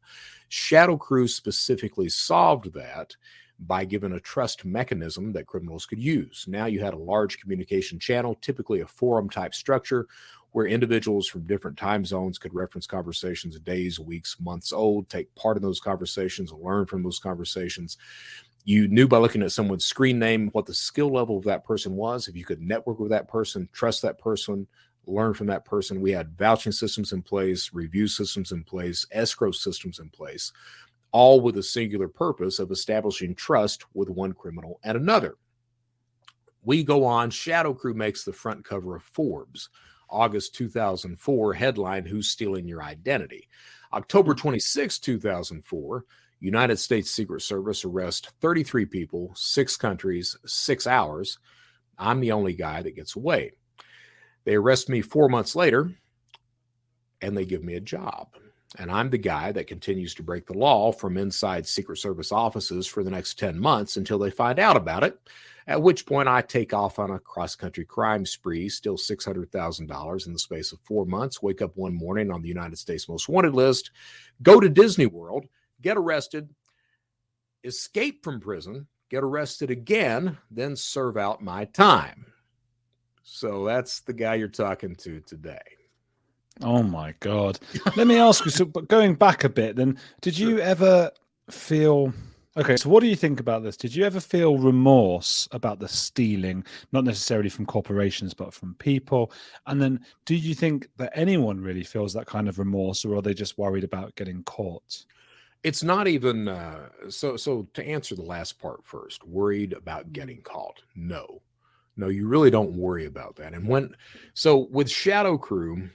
Shadow 0.49 0.97
Crew 0.97 1.27
specifically 1.27 2.09
solved 2.09 2.73
that 2.73 3.15
by 3.59 3.85
giving 3.85 4.13
a 4.13 4.19
trust 4.19 4.65
mechanism 4.65 5.31
that 5.33 5.45
criminals 5.45 5.85
could 5.85 6.01
use. 6.01 6.43
Now 6.47 6.65
you 6.65 6.79
had 6.79 6.95
a 6.95 6.97
large 6.97 7.39
communication 7.39 7.99
channel, 7.99 8.33
typically 8.41 8.81
a 8.81 8.87
forum 8.87 9.29
type 9.29 9.53
structure, 9.53 10.07
where 10.51 10.65
individuals 10.65 11.27
from 11.27 11.47
different 11.47 11.77
time 11.77 12.03
zones 12.03 12.37
could 12.37 12.53
reference 12.53 12.85
conversations 12.85 13.57
days, 13.59 13.99
weeks, 13.99 14.37
months 14.39 14.73
old, 14.73 15.09
take 15.09 15.33
part 15.35 15.57
in 15.57 15.63
those 15.63 15.79
conversations, 15.79 16.51
learn 16.51 16.85
from 16.85 17.03
those 17.03 17.19
conversations. 17.19 17.97
You 18.63 18.87
knew 18.87 19.07
by 19.07 19.17
looking 19.17 19.41
at 19.41 19.51
someone's 19.51 19.85
screen 19.85 20.19
name 20.19 20.49
what 20.51 20.65
the 20.65 20.73
skill 20.73 21.11
level 21.11 21.37
of 21.37 21.45
that 21.45 21.63
person 21.63 21.95
was. 21.95 22.27
If 22.27 22.35
you 22.35 22.45
could 22.45 22.61
network 22.61 22.99
with 22.99 23.09
that 23.11 23.27
person, 23.27 23.67
trust 23.71 24.01
that 24.03 24.19
person, 24.19 24.67
learn 25.07 25.33
from 25.33 25.47
that 25.47 25.65
person. 25.65 26.01
We 26.01 26.11
had 26.11 26.37
vouching 26.37 26.71
systems 26.71 27.13
in 27.13 27.21
place, 27.21 27.73
review 27.73 28.07
systems 28.07 28.51
in 28.51 28.63
place, 28.63 29.05
escrow 29.11 29.51
systems 29.51 29.99
in 29.99 30.09
place, 30.09 30.51
all 31.11 31.41
with 31.41 31.57
a 31.57 31.63
singular 31.63 32.07
purpose 32.07 32.59
of 32.59 32.71
establishing 32.71 33.35
trust 33.35 33.85
with 33.93 34.09
one 34.09 34.33
criminal 34.33 34.79
and 34.83 34.97
another. 34.97 35.35
We 36.63 36.83
go 36.83 37.03
on, 37.05 37.31
Shadow 37.31 37.73
Crew 37.73 37.95
makes 37.95 38.23
the 38.23 38.33
front 38.33 38.63
cover 38.63 38.95
of 38.95 39.03
Forbes. 39.03 39.69
August 40.11 40.55
2004 40.55 41.53
headline 41.53 42.05
Who's 42.05 42.29
Stealing 42.29 42.67
Your 42.67 42.83
Identity? 42.83 43.47
October 43.93 44.33
mm-hmm. 44.33 44.41
26, 44.41 44.99
2004, 44.99 46.05
United 46.39 46.77
States 46.77 47.11
Secret 47.11 47.41
Service 47.41 47.85
arrests 47.85 48.27
33 48.41 48.85
people, 48.85 49.31
six 49.35 49.77
countries, 49.77 50.35
six 50.45 50.87
hours. 50.87 51.37
I'm 51.97 52.19
the 52.19 52.31
only 52.31 52.53
guy 52.53 52.81
that 52.81 52.95
gets 52.95 53.15
away. 53.15 53.51
They 54.43 54.55
arrest 54.55 54.89
me 54.89 55.01
four 55.01 55.29
months 55.29 55.55
later 55.55 55.91
and 57.21 57.37
they 57.37 57.45
give 57.45 57.63
me 57.63 57.75
a 57.75 57.81
job. 57.81 58.29
And 58.77 58.89
I'm 58.89 59.09
the 59.09 59.17
guy 59.17 59.51
that 59.51 59.67
continues 59.67 60.15
to 60.15 60.23
break 60.23 60.45
the 60.45 60.57
law 60.57 60.91
from 60.91 61.17
inside 61.17 61.67
Secret 61.67 61.97
Service 61.97 62.31
offices 62.31 62.87
for 62.87 63.03
the 63.03 63.11
next 63.11 63.37
10 63.37 63.59
months 63.59 63.97
until 63.97 64.17
they 64.17 64.29
find 64.29 64.59
out 64.59 64.77
about 64.77 65.03
it 65.03 65.19
at 65.67 65.81
which 65.81 66.05
point 66.05 66.27
I 66.27 66.41
take 66.41 66.73
off 66.73 66.99
on 66.99 67.11
a 67.11 67.19
cross 67.19 67.55
country 67.55 67.85
crime 67.85 68.25
spree, 68.25 68.69
still 68.69 68.97
$600,000 68.97 70.27
in 70.27 70.33
the 70.33 70.39
space 70.39 70.71
of 70.71 70.79
four 70.81 71.05
months. 71.05 71.41
Wake 71.41 71.61
up 71.61 71.75
one 71.75 71.93
morning 71.93 72.31
on 72.31 72.41
the 72.41 72.47
United 72.47 72.77
States 72.77 73.07
Most 73.07 73.29
Wanted 73.29 73.53
list, 73.53 73.91
go 74.41 74.59
to 74.59 74.69
Disney 74.69 75.05
World, 75.05 75.45
get 75.81 75.97
arrested, 75.97 76.49
escape 77.63 78.23
from 78.23 78.39
prison, 78.39 78.87
get 79.09 79.23
arrested 79.23 79.69
again, 79.69 80.37
then 80.49 80.75
serve 80.75 81.17
out 81.17 81.43
my 81.43 81.65
time. 81.65 82.25
So 83.23 83.65
that's 83.65 84.01
the 84.01 84.13
guy 84.13 84.35
you're 84.35 84.47
talking 84.47 84.95
to 84.97 85.21
today. 85.21 85.59
Oh 86.63 86.83
my 86.83 87.13
God. 87.19 87.59
Let 87.95 88.07
me 88.07 88.17
ask 88.17 88.45
you 88.45 88.51
so, 88.51 88.65
but 88.65 88.87
going 88.87 89.15
back 89.15 89.43
a 89.43 89.49
bit, 89.49 89.75
then, 89.75 89.97
did 90.21 90.37
you 90.37 90.59
ever 90.59 91.11
feel 91.49 92.13
Okay, 92.57 92.75
so 92.75 92.89
what 92.89 92.99
do 92.99 93.07
you 93.07 93.15
think 93.15 93.39
about 93.39 93.63
this? 93.63 93.77
Did 93.77 93.95
you 93.95 94.03
ever 94.03 94.19
feel 94.19 94.57
remorse 94.57 95.47
about 95.53 95.79
the 95.79 95.87
stealing, 95.87 96.65
not 96.91 97.05
necessarily 97.05 97.47
from 97.47 97.65
corporations, 97.65 98.33
but 98.33 98.53
from 98.53 98.75
people? 98.75 99.31
And 99.67 99.81
then 99.81 100.01
do 100.25 100.35
you 100.35 100.53
think 100.53 100.89
that 100.97 101.13
anyone 101.15 101.61
really 101.61 101.85
feels 101.85 102.11
that 102.13 102.25
kind 102.25 102.49
of 102.49 102.59
remorse, 102.59 103.05
or 103.05 103.15
are 103.15 103.21
they 103.21 103.33
just 103.33 103.57
worried 103.57 103.85
about 103.85 104.15
getting 104.15 104.43
caught? 104.43 105.05
It's 105.63 105.81
not 105.81 106.09
even 106.09 106.49
uh, 106.49 106.89
so. 107.07 107.37
So 107.37 107.69
to 107.73 107.85
answer 107.85 108.15
the 108.15 108.21
last 108.21 108.59
part 108.59 108.83
first, 108.83 109.25
worried 109.25 109.71
about 109.71 110.11
getting 110.11 110.41
caught? 110.41 110.81
No, 110.93 111.41
no, 111.95 112.09
you 112.09 112.27
really 112.27 112.49
don't 112.49 112.73
worry 112.73 113.05
about 113.05 113.37
that. 113.37 113.53
And 113.53 113.65
when 113.65 113.95
so 114.33 114.67
with 114.71 114.89
Shadow 114.89 115.37
Crew, 115.37 115.89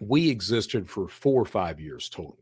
we 0.00 0.28
existed 0.28 0.88
for 0.88 1.08
four 1.08 1.42
or 1.42 1.46
five 1.46 1.80
years 1.80 2.08
total. 2.08 2.38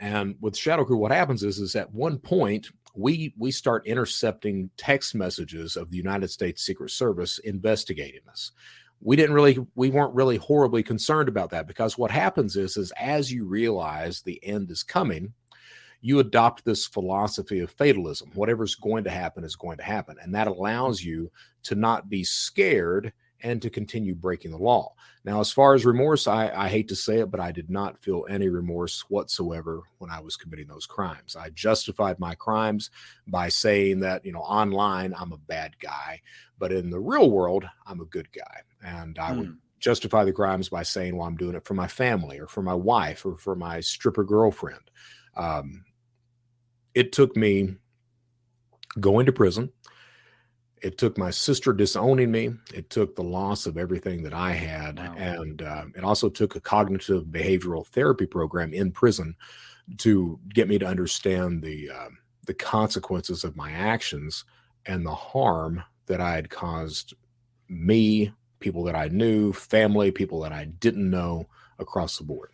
And 0.00 0.36
with 0.40 0.56
Shadow 0.56 0.84
Crew, 0.84 0.96
what 0.96 1.10
happens 1.10 1.42
is, 1.42 1.58
is 1.58 1.74
at 1.74 1.92
one 1.92 2.18
point 2.18 2.68
we 2.94 3.34
we 3.36 3.50
start 3.50 3.86
intercepting 3.86 4.70
text 4.76 5.14
messages 5.14 5.76
of 5.76 5.90
the 5.90 5.96
United 5.96 6.28
States 6.30 6.62
Secret 6.62 6.90
Service 6.90 7.38
investigating 7.40 8.22
us. 8.28 8.52
We 9.00 9.14
didn't 9.14 9.34
really, 9.34 9.58
we 9.76 9.90
weren't 9.90 10.14
really 10.14 10.36
horribly 10.36 10.82
concerned 10.82 11.28
about 11.28 11.50
that 11.50 11.68
because 11.68 11.96
what 11.96 12.10
happens 12.10 12.56
is, 12.56 12.76
is 12.76 12.92
as 12.98 13.32
you 13.32 13.44
realize 13.44 14.22
the 14.22 14.44
end 14.44 14.70
is 14.72 14.82
coming, 14.82 15.32
you 16.00 16.18
adopt 16.18 16.64
this 16.64 16.86
philosophy 16.86 17.60
of 17.60 17.70
fatalism. 17.70 18.30
Whatever's 18.34 18.74
going 18.74 19.04
to 19.04 19.10
happen 19.10 19.44
is 19.44 19.54
going 19.54 19.78
to 19.78 19.84
happen, 19.84 20.16
and 20.20 20.34
that 20.34 20.48
allows 20.48 21.02
you 21.02 21.30
to 21.64 21.74
not 21.76 22.08
be 22.08 22.24
scared 22.24 23.12
and 23.42 23.62
to 23.62 23.70
continue 23.70 24.14
breaking 24.14 24.50
the 24.50 24.58
law. 24.58 24.92
Now, 25.24 25.40
as 25.40 25.52
far 25.52 25.74
as 25.74 25.84
remorse, 25.84 26.26
I, 26.26 26.50
I, 26.50 26.68
hate 26.68 26.88
to 26.88 26.96
say 26.96 27.18
it, 27.20 27.30
but 27.30 27.40
I 27.40 27.52
did 27.52 27.70
not 27.70 28.02
feel 28.02 28.26
any 28.28 28.48
remorse 28.48 29.04
whatsoever 29.08 29.82
when 29.98 30.10
I 30.10 30.20
was 30.20 30.36
committing 30.36 30.66
those 30.66 30.86
crimes. 30.86 31.36
I 31.36 31.50
justified 31.50 32.18
my 32.18 32.34
crimes 32.34 32.90
by 33.26 33.48
saying 33.48 34.00
that, 34.00 34.24
you 34.24 34.32
know, 34.32 34.40
online 34.40 35.14
I'm 35.16 35.32
a 35.32 35.38
bad 35.38 35.78
guy, 35.78 36.20
but 36.58 36.72
in 36.72 36.90
the 36.90 36.98
real 36.98 37.30
world, 37.30 37.68
I'm 37.86 38.00
a 38.00 38.06
good 38.06 38.30
guy. 38.32 38.62
And 38.82 39.18
I 39.18 39.32
would 39.32 39.46
hmm. 39.48 39.54
justify 39.78 40.24
the 40.24 40.32
crimes 40.32 40.68
by 40.68 40.82
saying, 40.82 41.16
well, 41.16 41.26
I'm 41.26 41.36
doing 41.36 41.54
it 41.54 41.64
for 41.64 41.74
my 41.74 41.88
family 41.88 42.38
or 42.38 42.46
for 42.46 42.62
my 42.62 42.74
wife 42.74 43.24
or 43.24 43.36
for 43.36 43.54
my 43.54 43.80
stripper 43.80 44.24
girlfriend. 44.24 44.90
Um, 45.36 45.84
it 46.94 47.12
took 47.12 47.36
me 47.36 47.76
going 48.98 49.26
to 49.26 49.32
prison 49.32 49.72
it 50.82 50.98
took 50.98 51.18
my 51.18 51.30
sister 51.30 51.72
disowning 51.72 52.30
me. 52.30 52.50
It 52.74 52.90
took 52.90 53.14
the 53.14 53.22
loss 53.22 53.66
of 53.66 53.76
everything 53.76 54.22
that 54.22 54.34
I 54.34 54.52
had. 54.52 54.98
Wow. 54.98 55.14
And 55.16 55.62
uh, 55.62 55.84
it 55.96 56.04
also 56.04 56.28
took 56.28 56.56
a 56.56 56.60
cognitive 56.60 57.24
behavioral 57.24 57.86
therapy 57.86 58.26
program 58.26 58.72
in 58.72 58.92
prison 58.92 59.34
to 59.98 60.38
get 60.54 60.68
me 60.68 60.78
to 60.78 60.86
understand 60.86 61.62
the, 61.62 61.90
uh, 61.90 62.08
the 62.46 62.54
consequences 62.54 63.44
of 63.44 63.56
my 63.56 63.70
actions 63.72 64.44
and 64.86 65.04
the 65.04 65.14
harm 65.14 65.82
that 66.06 66.20
I 66.20 66.34
had 66.34 66.50
caused 66.50 67.14
me, 67.68 68.32
people 68.60 68.84
that 68.84 68.96
I 68.96 69.08
knew, 69.08 69.52
family, 69.52 70.10
people 70.10 70.40
that 70.40 70.52
I 70.52 70.64
didn't 70.64 71.08
know 71.08 71.48
across 71.78 72.18
the 72.18 72.24
board. 72.24 72.50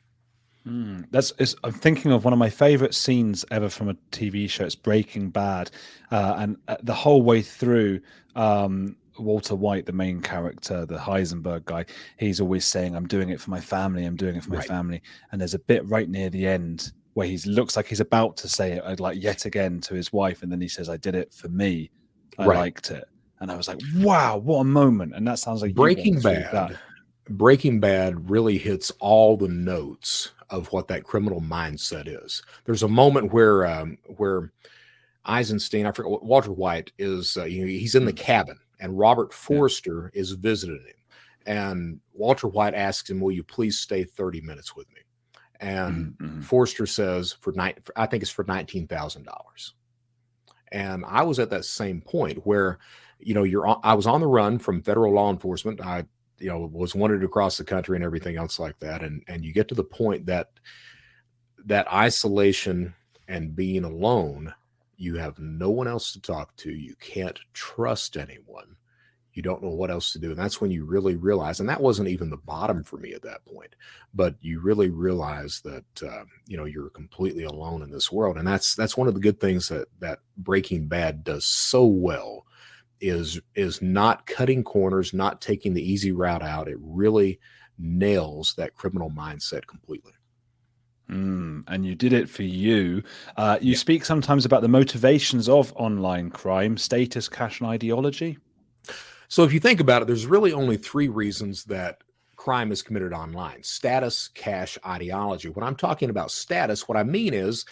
Mm, 0.67 1.07
that's. 1.11 1.33
I'm 1.63 1.73
thinking 1.73 2.13
of 2.13 2.25
one 2.25 2.33
of 2.33 2.39
my 2.39 2.49
favorite 2.49 2.95
scenes 2.95 3.45
ever 3.51 3.69
from 3.69 3.91
a 3.91 3.95
TV 4.13 4.49
show. 4.49 4.65
It's 4.65 4.75
Breaking 4.75 5.29
Bad, 5.29 5.71
uh, 6.11 6.37
and 6.39 6.57
uh, 6.69 6.77
the 6.83 6.95
whole 6.95 7.21
way 7.21 7.43
through, 7.43 8.01
um, 8.35 8.97
Walter 9.19 9.55
White, 9.55 9.85
the 9.85 9.93
main 9.93 10.23
character, 10.23 10.87
the 10.87 10.97
Heisenberg 10.97 11.67
guy, 11.67 11.85
he's 12.17 12.41
always 12.41 12.65
saying, 12.65 12.97
"I'm 12.97 13.07
doing 13.07 13.29
it 13.29 13.41
for 13.41 13.51
my 13.51 13.61
family. 13.61 14.07
I'm 14.07 14.17
doing 14.17 14.37
it 14.37 14.45
for 14.45 14.51
my 14.51 14.59
right. 14.59 14.67
family." 14.67 15.03
And 15.33 15.41
there's 15.41 15.55
a 15.55 15.59
bit 15.59 15.87
right 15.87 16.09
near 16.09 16.31
the 16.31 16.47
end 16.47 16.93
where 17.13 17.27
he 17.27 17.37
looks 17.45 17.77
like 17.77 17.87
he's 17.87 18.01
about 18.01 18.39
to 18.39 18.49
say 18.49 18.73
it, 18.73 19.01
like 19.01 19.23
yet 19.23 19.45
again 19.45 19.83
to 19.83 19.95
his 19.95 20.15
wife, 20.15 20.43
and 20.43 20.51
then 20.51 20.63
he 20.63 20.69
says, 20.69 20.89
"I 20.89 20.97
did 20.97 21.15
it 21.15 21.35
for 21.35 21.49
me. 21.49 21.91
I 22.39 22.47
right. 22.47 22.59
liked 22.59 22.91
it." 22.91 23.05
And 23.41 23.53
I 23.53 23.57
was 23.57 23.69
like, 23.69 23.81
"Wow, 23.97 24.39
what 24.39 24.61
a 24.61 24.65
moment!" 24.65 25.15
And 25.15 25.29
that 25.29 25.39
sounds 25.39 25.61
like 25.61 25.75
Breaking 25.75 26.21
Bad. 26.21 26.79
Breaking 27.29 27.81
Bad 27.81 28.29
really 28.31 28.59
hits 28.59 28.91
all 29.01 29.37
the 29.37 29.49
notes 29.49 30.33
of 30.51 30.71
what 30.73 30.89
that 30.89 31.05
criminal 31.05 31.41
mindset 31.41 32.07
is. 32.07 32.43
There's 32.65 32.83
a 32.83 32.89
moment 32.89 33.33
where 33.33 33.67
um, 33.67 33.99
where 34.17 34.53
Eisenstein, 35.25 35.87
I 35.87 35.93
forget 35.93 36.11
what 36.11 36.25
Walter 36.25 36.53
White 36.53 36.93
is. 36.99 37.37
Uh, 37.37 37.45
you 37.45 37.63
know, 37.63 37.67
he's 37.67 37.95
in 37.95 38.05
the 38.05 38.11
hmm. 38.11 38.19
cabin, 38.19 38.59
and 38.81 38.99
Robert 38.99 39.33
Forster 39.33 40.11
yeah. 40.15 40.21
is 40.21 40.33
visiting 40.33 40.81
him. 40.81 40.95
And 41.47 42.01
Walter 42.13 42.49
White 42.49 42.75
asks 42.75 43.11
him, 43.11 43.21
"Will 43.21 43.33
you 43.33 43.43
please 43.43 43.79
stay 43.79 44.05
30 44.05 44.41
minutes 44.43 44.77
with 44.77 44.89
me?" 44.93 45.01
And 45.61 46.15
mm-hmm. 46.19 46.41
Forster 46.43 46.87
says, 46.87 47.33
"For 47.41 47.53
night, 47.53 47.79
I 47.97 48.07
think 48.07 48.23
it's 48.23 48.33
for 48.33 48.45
nineteen 48.45 48.87
thousand 48.87 49.25
dollars." 49.25 49.75
And 50.73 51.05
I 51.07 51.23
was 51.23 51.39
at 51.39 51.51
that 51.51 51.65
same 51.65 52.01
point 52.01 52.45
where, 52.45 52.79
you 53.21 53.33
know, 53.33 53.45
you're 53.45 53.67
on, 53.67 53.81
I 53.85 53.95
was 53.95 54.09
on 54.09 54.21
the 54.21 54.27
run 54.27 54.59
from 54.59 54.83
federal 54.83 55.15
law 55.15 55.31
enforcement. 55.31 55.81
I 55.81 56.05
you 56.45 56.51
know 56.51 56.69
was 56.71 56.95
wanted 56.95 57.25
across 57.25 57.57
the 57.57 57.65
country 57.65 57.97
and 57.97 58.05
everything 58.05 58.37
else 58.37 58.59
like 58.59 58.79
that. 58.81 59.03
And 59.03 59.25
and 59.27 59.43
you 59.47 59.53
get 59.55 59.67
to 59.69 59.75
the 59.75 59.83
point 59.83 60.27
that 60.27 60.51
that 61.65 61.91
isolation 61.91 62.95
and 63.27 63.57
being 63.57 63.85
alone 63.85 64.53
you 64.99 65.17
have 65.17 65.39
no 65.39 65.71
one 65.71 65.89
else 65.89 66.13
to 66.13 66.21
talk 66.21 66.55
to 66.57 66.71
you 66.71 66.95
can't 67.01 67.41
trust 67.55 68.19
anyone 68.19 68.77
you 69.33 69.43
don't 69.43 69.63
know 69.65 69.71
what 69.71 69.91
else 69.91 70.13
to 70.13 70.21
do. 70.21 70.31
And 70.31 70.39
that's 70.39 70.61
when 70.61 70.71
you 70.71 70.85
really 70.85 71.17
realize 71.17 71.59
and 71.61 71.69
that 71.71 71.81
wasn't 71.81 72.09
even 72.09 72.29
the 72.29 72.37
bottom 72.37 72.85
for 72.85 72.99
me 72.99 73.15
at 73.15 73.23
that 73.23 73.45
point 73.47 73.75
but 74.13 74.37
you 74.43 74.61
really 74.61 74.91
realize 74.91 75.63
that 75.63 76.03
uh, 76.03 76.25
you 76.47 76.59
know 76.59 76.67
you're 76.67 76.91
completely 76.91 77.45
alone 77.45 77.81
in 77.81 77.91
this 77.91 78.13
world. 78.13 78.37
And 78.37 78.47
that's 78.47 78.75
that's 78.75 78.99
one 78.99 79.09
of 79.09 79.15
the 79.15 79.21
good 79.21 79.41
things 79.41 79.69
that 79.71 79.89
that 80.01 80.19
breaking 80.37 80.89
bad 80.89 81.25
does 81.25 81.47
so 81.47 81.87
well 81.87 82.45
is 83.01 83.41
is 83.55 83.83
not 83.83 84.27
cutting 84.27 84.65
corners, 84.65 85.13
not 85.13 85.41
taking 85.41 85.75
the 85.75 85.83
easy 85.83 86.13
route 86.13 86.43
out. 86.43 86.69
It 86.69 86.79
really 86.81 87.39
nails 87.79 88.55
that 88.57 88.75
criminal 88.75 89.11
mindset 89.11 89.67
completely. 89.67 90.13
Mm, 91.11 91.65
and 91.69 91.85
you 91.85 91.95
did 91.95 92.13
it 92.13 92.31
for 92.31 92.45
you. 92.45 93.03
Uh, 93.37 93.59
you 93.61 93.73
yeah. 93.73 93.79
speak 93.79 94.05
sometimes 94.05 94.45
about 94.45 94.63
the 94.63 94.69
motivations 94.69 95.49
of 95.49 95.73
online 95.77 96.31
crime, 96.31 96.79
status, 96.79 97.29
cash, 97.29 97.61
and 97.61 97.69
ideology. 97.69 98.39
So, 99.29 99.45
if 99.45 99.53
you 99.53 99.61
think 99.61 99.81
about 99.81 100.03
it, 100.03 100.07
there's 100.07 100.27
really 100.27 100.53
only 100.53 100.77
three 100.77 101.09
reasons 101.09 101.65
that 101.65 101.99
crime 102.37 102.73
is 102.73 102.83
committed 102.83 103.13
online 103.13 103.63
status, 103.63 104.29
cash, 104.29 104.79
ideology. 104.87 105.49
When 105.49 105.65
I'm 105.65 105.77
talking 105.77 106.11
about 106.11 106.31
status, 106.31 106.89
what 106.89 106.97
I 106.97 107.03
mean 107.03 107.35
is 107.35 107.65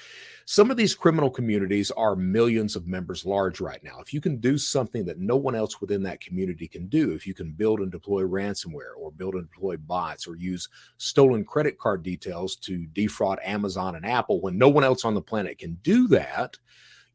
some 0.44 0.70
of 0.70 0.76
these 0.76 0.94
criminal 0.94 1.30
communities 1.30 1.90
are 1.92 2.16
millions 2.16 2.76
of 2.76 2.86
members 2.86 3.24
large 3.24 3.60
right 3.60 3.82
now. 3.82 4.00
If 4.00 4.12
you 4.12 4.20
can 4.20 4.38
do 4.38 4.58
something 4.58 5.04
that 5.04 5.18
no 5.18 5.36
one 5.36 5.54
else 5.54 5.80
within 5.80 6.02
that 6.04 6.20
community 6.20 6.66
can 6.66 6.86
do, 6.88 7.12
if 7.12 7.26
you 7.26 7.34
can 7.34 7.52
build 7.52 7.80
and 7.80 7.90
deploy 7.92 8.22
ransomware 8.22 8.96
or 8.98 9.12
build 9.12 9.34
and 9.34 9.50
deploy 9.50 9.76
bots 9.76 10.26
or 10.26 10.36
use 10.36 10.68
stolen 10.98 11.44
credit 11.44 11.78
card 11.78 12.02
details 12.02 12.56
to 12.56 12.86
defraud 12.92 13.38
Amazon 13.44 13.94
and 13.94 14.06
Apple 14.06 14.40
when 14.40 14.58
no 14.58 14.68
one 14.68 14.84
else 14.84 15.04
on 15.04 15.14
the 15.14 15.22
planet 15.22 15.58
can 15.58 15.74
do 15.82 16.08
that, 16.08 16.56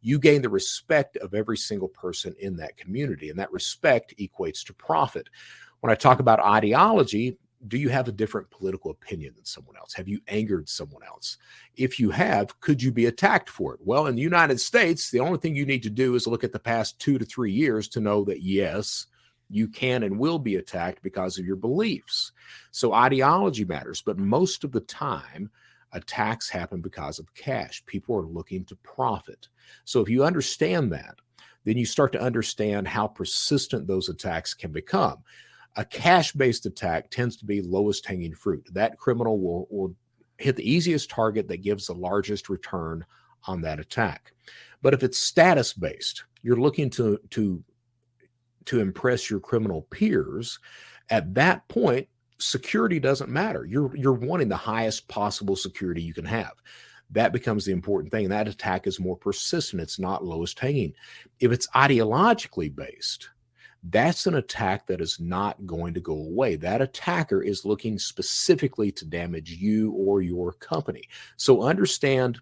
you 0.01 0.19
gain 0.19 0.41
the 0.41 0.49
respect 0.49 1.17
of 1.17 1.33
every 1.33 1.57
single 1.57 1.89
person 1.89 2.33
in 2.39 2.55
that 2.57 2.77
community. 2.77 3.29
And 3.29 3.39
that 3.39 3.51
respect 3.51 4.13
equates 4.19 4.63
to 4.65 4.73
profit. 4.73 5.27
When 5.81 5.91
I 5.91 5.95
talk 5.95 6.19
about 6.19 6.39
ideology, 6.39 7.37
do 7.67 7.77
you 7.77 7.89
have 7.89 8.07
a 8.07 8.11
different 8.11 8.49
political 8.51 8.91
opinion 8.91 9.33
than 9.35 9.45
someone 9.45 9.75
else? 9.77 9.93
Have 9.93 10.07
you 10.07 10.19
angered 10.27 10.69
someone 10.69 11.03
else? 11.03 11.37
If 11.75 11.99
you 11.99 12.11
have, 12.11 12.59
could 12.59 12.81
you 12.81 12.91
be 12.91 13.07
attacked 13.07 13.49
for 13.49 13.73
it? 13.73 13.79
Well, 13.83 14.07
in 14.07 14.15
the 14.15 14.21
United 14.21 14.59
States, 14.59 15.09
the 15.09 15.19
only 15.19 15.39
thing 15.39 15.55
you 15.55 15.65
need 15.65 15.83
to 15.83 15.89
do 15.89 16.13
is 16.15 16.27
look 16.27 16.43
at 16.43 16.51
the 16.51 16.59
past 16.59 16.99
two 16.99 17.17
to 17.17 17.25
three 17.25 17.51
years 17.51 17.87
to 17.89 17.99
know 17.99 18.23
that 18.25 18.41
yes, 18.41 19.07
you 19.49 19.67
can 19.67 20.03
and 20.03 20.19
will 20.19 20.39
be 20.39 20.57
attacked 20.57 21.01
because 21.01 21.39
of 21.39 21.45
your 21.45 21.55
beliefs. 21.55 22.31
So 22.71 22.93
ideology 22.93 23.65
matters, 23.65 24.01
but 24.01 24.19
most 24.19 24.63
of 24.63 24.71
the 24.71 24.81
time, 24.81 25.49
attacks 25.93 26.49
happen 26.49 26.81
because 26.81 27.17
of 27.17 27.33
cash. 27.33 27.83
People 27.85 28.15
are 28.17 28.25
looking 28.25 28.65
to 28.65 28.75
profit. 28.77 29.47
So 29.83 30.01
if 30.01 30.09
you 30.09 30.23
understand 30.23 30.91
that, 30.91 31.15
then 31.63 31.77
you 31.77 31.85
start 31.85 32.11
to 32.11 32.21
understand 32.21 32.87
how 32.87 33.07
persistent 33.07 33.87
those 33.87 34.09
attacks 34.09 34.53
can 34.53 34.71
become 34.71 35.23
a 35.77 35.85
cash 35.85 36.33
based 36.33 36.65
attack 36.65 37.09
tends 37.09 37.37
to 37.37 37.45
be 37.45 37.61
lowest 37.61 38.05
hanging 38.05 38.33
fruit. 38.33 38.67
That 38.73 38.97
criminal 38.97 39.39
will, 39.39 39.67
will 39.69 39.95
hit 40.37 40.55
the 40.55 40.69
easiest 40.69 41.09
target 41.09 41.47
that 41.47 41.61
gives 41.61 41.87
the 41.87 41.93
largest 41.93 42.49
return 42.49 43.05
on 43.45 43.61
that 43.61 43.79
attack. 43.79 44.33
But 44.81 44.93
if 44.93 45.03
it's 45.03 45.17
status 45.17 45.73
based, 45.73 46.25
you're 46.41 46.57
looking 46.57 46.89
to, 46.91 47.19
to, 47.31 47.63
to 48.65 48.79
impress 48.79 49.29
your 49.29 49.39
criminal 49.39 49.83
peers. 49.83 50.59
At 51.09 51.33
that 51.35 51.67
point, 51.67 52.07
security 52.39 52.99
doesn't 52.99 53.29
matter. 53.29 53.65
You're, 53.65 53.95
you're 53.95 54.13
wanting 54.13 54.49
the 54.49 54.57
highest 54.57 55.07
possible 55.07 55.55
security 55.55 56.01
you 56.01 56.13
can 56.13 56.25
have 56.25 56.53
that 57.11 57.31
becomes 57.31 57.65
the 57.65 57.71
important 57.71 58.11
thing. 58.11 58.29
That 58.29 58.47
attack 58.47 58.87
is 58.87 58.99
more 58.99 59.15
persistent. 59.15 59.81
It's 59.81 59.99
not 59.99 60.25
lowest 60.25 60.59
hanging. 60.59 60.93
If 61.39 61.51
it's 61.51 61.67
ideologically 61.67 62.75
based, 62.75 63.29
that's 63.83 64.27
an 64.27 64.35
attack 64.35 64.87
that 64.87 65.01
is 65.01 65.19
not 65.19 65.65
going 65.65 65.93
to 65.93 65.99
go 65.99 66.13
away. 66.13 66.55
That 66.55 66.81
attacker 66.81 67.41
is 67.41 67.65
looking 67.65 67.99
specifically 67.99 68.91
to 68.93 69.05
damage 69.05 69.51
you 69.51 69.91
or 69.91 70.21
your 70.21 70.53
company. 70.53 71.03
So 71.37 71.61
understand 71.63 72.39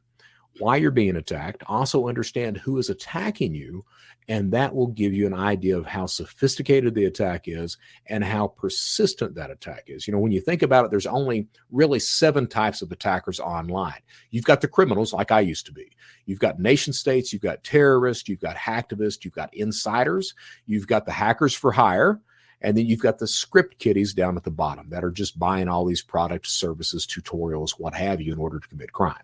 why 0.60 0.78
you're 0.78 0.92
being 0.92 1.16
attacked, 1.16 1.64
also 1.68 2.08
understand 2.08 2.58
who 2.58 2.78
is 2.78 2.90
attacking 2.90 3.54
you, 3.54 3.84
and 4.28 4.52
that 4.52 4.74
will 4.74 4.88
give 4.88 5.14
you 5.14 5.28
an 5.28 5.34
idea 5.34 5.78
of 5.78 5.86
how 5.86 6.06
sophisticated 6.06 6.96
the 6.96 7.06
attack 7.06 7.48
is 7.48 7.78
and 8.08 8.24
how 8.24 8.48
persistent 8.48 9.36
that 9.36 9.52
attack 9.52 9.84
is. 9.88 10.08
You 10.08 10.14
know, 10.14 10.20
when 10.20 10.32
you 10.32 10.42
think 10.42 10.64
about 10.64 10.86
it, 10.86 10.92
there's 10.92 11.06
only 11.06 11.48
really 11.72 12.00
seven 12.00 12.48
types 12.48 12.82
of 12.82 12.92
attackers 12.92 13.40
online. 13.40 14.00
You've 14.32 14.46
got 14.46 14.62
the 14.62 14.68
criminals, 14.68 15.14
like 15.14 15.32
I 15.32 15.42
used 15.42 15.66
to 15.68 15.72
be. 15.72 15.92
You've 16.26 16.40
got 16.40 16.60
nation 16.60 16.92
states, 16.94 17.32
you've 17.32 17.44
got 17.44 17.64
terrorists, 17.64 18.28
you've 18.28 18.40
got 18.40 18.56
hacktivists, 18.56 19.24
you've 19.24 19.36
got 19.36 19.54
insiders, 19.54 20.34
you've 20.66 20.88
got 20.88 21.06
the 21.06 21.12
hackers 21.12 21.54
for 21.54 21.72
hire. 21.72 22.20
And 22.62 22.76
then 22.76 22.88
you've 22.88 23.02
got 23.02 23.20
the 23.20 23.28
script 23.28 23.78
kiddies 23.78 24.14
down 24.14 24.38
at 24.38 24.44
the 24.44 24.50
bottom 24.50 24.90
that 24.90 25.04
are 25.04 25.12
just 25.12 25.38
buying 25.38 25.68
all 25.68 25.86
these 25.86 26.02
products, 26.02 26.52
services, 26.52 27.06
tutorials, 27.06 27.72
what 27.78 27.94
have 27.94 28.22
you, 28.22 28.34
in 28.34 28.40
order 28.40 28.60
to 28.60 28.68
commit 28.68 28.92
crime. 28.92 29.22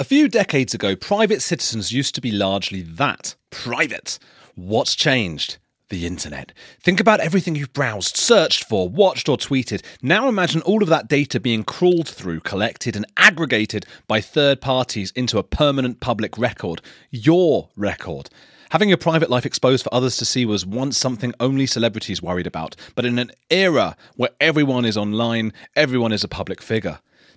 A 0.00 0.04
few 0.04 0.28
decades 0.28 0.74
ago, 0.74 0.94
private 0.94 1.42
citizens 1.42 1.90
used 1.90 2.14
to 2.14 2.20
be 2.20 2.30
largely 2.30 2.82
that 2.82 3.34
private. 3.50 4.20
What's 4.54 4.94
changed? 4.94 5.58
The 5.88 6.06
internet. 6.06 6.52
Think 6.80 7.00
about 7.00 7.18
everything 7.18 7.56
you've 7.56 7.72
browsed, 7.72 8.16
searched 8.16 8.62
for, 8.62 8.88
watched, 8.88 9.28
or 9.28 9.36
tweeted. 9.36 9.82
Now 10.00 10.28
imagine 10.28 10.60
all 10.60 10.84
of 10.84 10.88
that 10.90 11.08
data 11.08 11.40
being 11.40 11.64
crawled 11.64 12.08
through, 12.08 12.40
collected, 12.40 12.94
and 12.94 13.06
aggregated 13.16 13.86
by 14.06 14.20
third 14.20 14.60
parties 14.60 15.10
into 15.16 15.36
a 15.36 15.42
permanent 15.42 15.98
public 15.98 16.38
record. 16.38 16.80
Your 17.10 17.68
record. 17.74 18.30
Having 18.70 18.90
your 18.90 18.98
private 18.98 19.30
life 19.30 19.46
exposed 19.46 19.82
for 19.82 19.92
others 19.92 20.16
to 20.18 20.24
see 20.24 20.44
was 20.44 20.64
once 20.64 20.96
something 20.96 21.34
only 21.40 21.66
celebrities 21.66 22.22
worried 22.22 22.46
about, 22.46 22.76
but 22.94 23.04
in 23.04 23.18
an 23.18 23.32
era 23.50 23.96
where 24.14 24.30
everyone 24.40 24.84
is 24.84 24.96
online, 24.96 25.52
everyone 25.74 26.12
is 26.12 26.22
a 26.22 26.28
public 26.28 26.62
figure. 26.62 27.00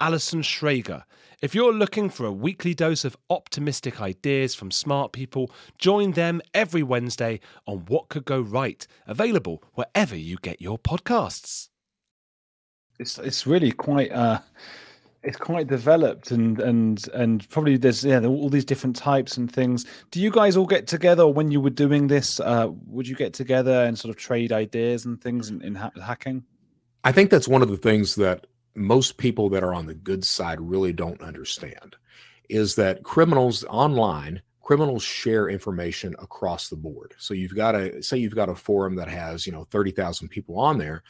Alison 0.00 0.42
Schrager. 0.42 1.04
If 1.42 1.54
you're 1.54 1.72
looking 1.72 2.08
for 2.08 2.24
a 2.24 2.32
weekly 2.32 2.74
dose 2.74 3.04
of 3.04 3.16
optimistic 3.28 4.00
ideas 4.00 4.54
from 4.54 4.70
smart 4.70 5.12
people, 5.12 5.50
join 5.78 6.12
them 6.12 6.40
every 6.54 6.82
Wednesday 6.82 7.40
on 7.66 7.80
What 7.86 8.08
Could 8.08 8.24
Go 8.24 8.40
Right, 8.40 8.86
available 9.06 9.62
wherever 9.74 10.16
you 10.16 10.38
get 10.40 10.60
your 10.60 10.78
podcasts. 10.78 11.68
It's 12.98 13.18
it's 13.18 13.46
really 13.46 13.72
quite 13.72 14.10
uh 14.10 14.40
it's 15.22 15.36
quite 15.36 15.66
developed 15.66 16.30
and 16.30 16.58
and 16.60 17.06
and 17.12 17.46
probably 17.50 17.76
there's 17.76 18.04
yeah 18.04 18.24
all 18.24 18.48
these 18.48 18.64
different 18.64 18.96
types 18.96 19.36
and 19.36 19.52
things. 19.52 19.84
Do 20.10 20.20
you 20.20 20.30
guys 20.30 20.56
all 20.56 20.66
get 20.66 20.86
together 20.86 21.26
when 21.26 21.50
you 21.50 21.60
were 21.60 21.70
doing 21.70 22.06
this? 22.06 22.40
Uh, 22.40 22.68
would 22.86 23.06
you 23.06 23.16
get 23.16 23.34
together 23.34 23.84
and 23.84 23.98
sort 23.98 24.10
of 24.10 24.16
trade 24.16 24.52
ideas 24.52 25.04
and 25.04 25.20
things 25.20 25.50
in, 25.50 25.60
in 25.62 25.74
ha- 25.74 25.90
hacking? 26.02 26.44
I 27.04 27.12
think 27.12 27.30
that's 27.30 27.48
one 27.48 27.60
of 27.60 27.68
the 27.68 27.76
things 27.76 28.14
that 28.14 28.46
most 28.76 29.16
people 29.16 29.48
that 29.50 29.64
are 29.64 29.74
on 29.74 29.86
the 29.86 29.94
good 29.94 30.24
side 30.24 30.60
really 30.60 30.92
don't 30.92 31.20
understand 31.20 31.96
is 32.48 32.74
that 32.76 33.02
criminals 33.02 33.64
online 33.64 34.42
criminals 34.66 35.04
share 35.04 35.48
information 35.48 36.16
across 36.18 36.68
the 36.68 36.76
board. 36.76 37.14
So 37.18 37.34
you've 37.34 37.54
got 37.54 37.76
a 37.76 38.02
say 38.02 38.16
you've 38.18 38.34
got 38.34 38.48
a 38.48 38.54
forum 38.54 38.96
that 38.96 39.08
has 39.08 39.46
you 39.46 39.52
know 39.52 39.64
30,000 39.70 40.28
people 40.28 40.58
on 40.58 40.76
there. 40.76 41.04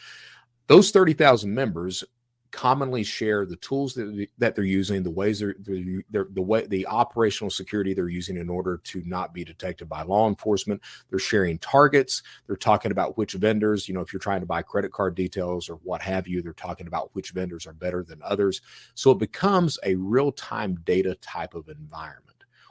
Those 0.66 0.90
30,000 0.90 1.54
members 1.54 2.04
commonly 2.50 3.02
share 3.02 3.46
the 3.46 3.56
tools 3.56 3.94
that, 3.94 4.28
that 4.38 4.54
they're 4.54 4.64
using, 4.64 5.02
the 5.02 5.10
ways 5.10 5.40
they're, 5.40 5.54
they're, 5.58 6.02
they're, 6.10 6.28
the 6.30 6.42
way 6.42 6.66
the 6.66 6.86
operational 6.86 7.50
security 7.50 7.94
they're 7.94 8.08
using 8.08 8.36
in 8.36 8.48
order 8.48 8.78
to 8.84 9.02
not 9.06 9.32
be 9.34 9.44
detected 9.44 9.88
by 9.88 10.02
law 10.02 10.28
enforcement. 10.28 10.80
They're 11.10 11.18
sharing 11.18 11.58
targets. 11.58 12.22
They're 12.46 12.56
talking 12.56 12.92
about 12.92 13.16
which 13.16 13.32
vendors, 13.34 13.88
you 13.88 13.94
know, 13.94 14.00
if 14.00 14.12
you're 14.12 14.20
trying 14.20 14.40
to 14.40 14.46
buy 14.46 14.62
credit 14.62 14.92
card 14.92 15.14
details 15.14 15.68
or 15.68 15.76
what 15.76 16.02
have 16.02 16.26
you, 16.26 16.42
they're 16.42 16.52
talking 16.52 16.86
about 16.86 17.10
which 17.14 17.30
vendors 17.30 17.66
are 17.66 17.72
better 17.72 18.02
than 18.02 18.20
others. 18.22 18.60
So 18.94 19.10
it 19.10 19.18
becomes 19.18 19.78
a 19.84 19.94
real 19.96 20.32
time 20.32 20.76
data 20.84 21.14
type 21.16 21.54
of 21.54 21.68
environment 21.68 22.26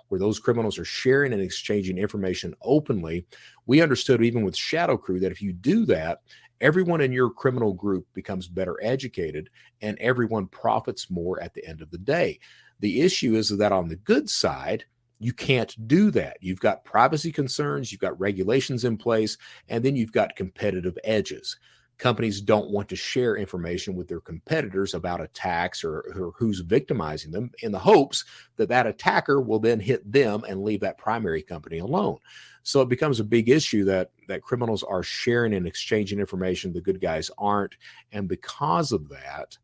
where 0.10 0.20
those 0.20 0.40
criminals 0.40 0.78
are 0.78 0.86
sharing 0.86 1.34
and 1.34 1.42
exchanging 1.42 1.98
information 1.98 2.54
openly. 2.62 3.26
We 3.66 3.82
understood 3.82 4.24
even 4.24 4.46
with 4.46 4.56
Shadow 4.56 4.98
Crew 4.98 5.20
that 5.20 5.32
if 5.32 5.42
you 5.42 5.52
do 5.52 5.86
that, 5.88 6.22
everyone 6.62 7.02
in 7.02 7.12
your 7.12 7.30
criminal 7.30 7.74
group 7.74 8.08
becomes 8.14 8.48
better 8.48 8.78
educated 8.82 9.50
and 9.82 9.98
everyone 10.00 10.48
profits 10.48 11.10
more 11.10 11.42
at 11.42 11.54
the 11.54 11.66
end 11.66 11.82
of 11.82 11.92
the 11.92 11.98
day. 11.98 12.40
The 12.80 13.02
issue 13.02 13.36
is 13.36 13.50
that 13.50 13.72
on 13.72 13.88
the 13.88 13.96
good 13.96 14.30
side, 14.30 14.86
you 15.20 15.34
can't 15.34 15.88
do 15.88 16.12
that. 16.12 16.38
You've 16.42 16.60
got 16.60 16.84
privacy 16.84 17.32
concerns, 17.32 17.92
you've 17.92 18.02
got 18.02 18.20
regulations 18.20 18.84
in 18.84 18.98
place, 18.98 19.38
and 19.70 19.84
then 19.84 19.96
you've 19.96 20.12
got 20.12 20.36
competitive 20.36 20.98
edges. 21.04 21.58
Companies 21.98 22.42
don't 22.42 22.72
want 22.72 22.90
to 22.90 22.96
share 22.96 23.38
information 23.38 23.96
with 23.96 24.08
their 24.08 24.20
competitors 24.20 24.94
about 24.94 25.22
attacks 25.22 25.84
or, 25.84 26.00
or 26.16 26.34
who's 26.36 26.60
victimizing 26.60 27.32
them 27.32 27.52
in 27.62 27.72
the 27.72 27.80
hopes 27.80 28.26
that 28.58 28.70
that 28.70 28.88
attacker 28.88 29.40
will 29.40 29.60
then 29.60 29.80
hit 29.80 30.10
them 30.12 30.44
and 30.48 30.64
leave 30.64 30.82
that 30.82 30.98
primary 30.98 31.42
company 31.42 31.80
alone. 31.80 32.18
So 32.64 32.82
it 32.82 32.90
becomes 32.90 33.20
a 33.20 33.24
big 33.24 33.48
issue 33.48 33.86
that 33.86 34.12
that 34.28 34.42
criminals 34.42 34.84
are 34.84 35.04
sharing 35.04 35.54
and 35.54 35.68
exchanging 35.68 36.20
information, 36.20 36.74
the 36.74 36.82
good 36.82 37.00
guys 37.00 37.32
aren't, 37.38 37.76
and 38.12 38.28
because 38.28 38.92
of 38.92 39.08
that, 39.10 39.58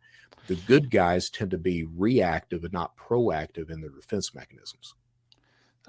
the 0.47 0.55
good 0.55 0.89
guys 0.91 1.29
tend 1.29 1.51
to 1.51 1.57
be 1.57 1.85
reactive 1.97 2.63
and 2.63 2.73
not 2.73 2.95
proactive 2.95 3.71
in 3.71 3.81
their 3.81 3.89
defense 3.89 4.33
mechanisms. 4.33 4.95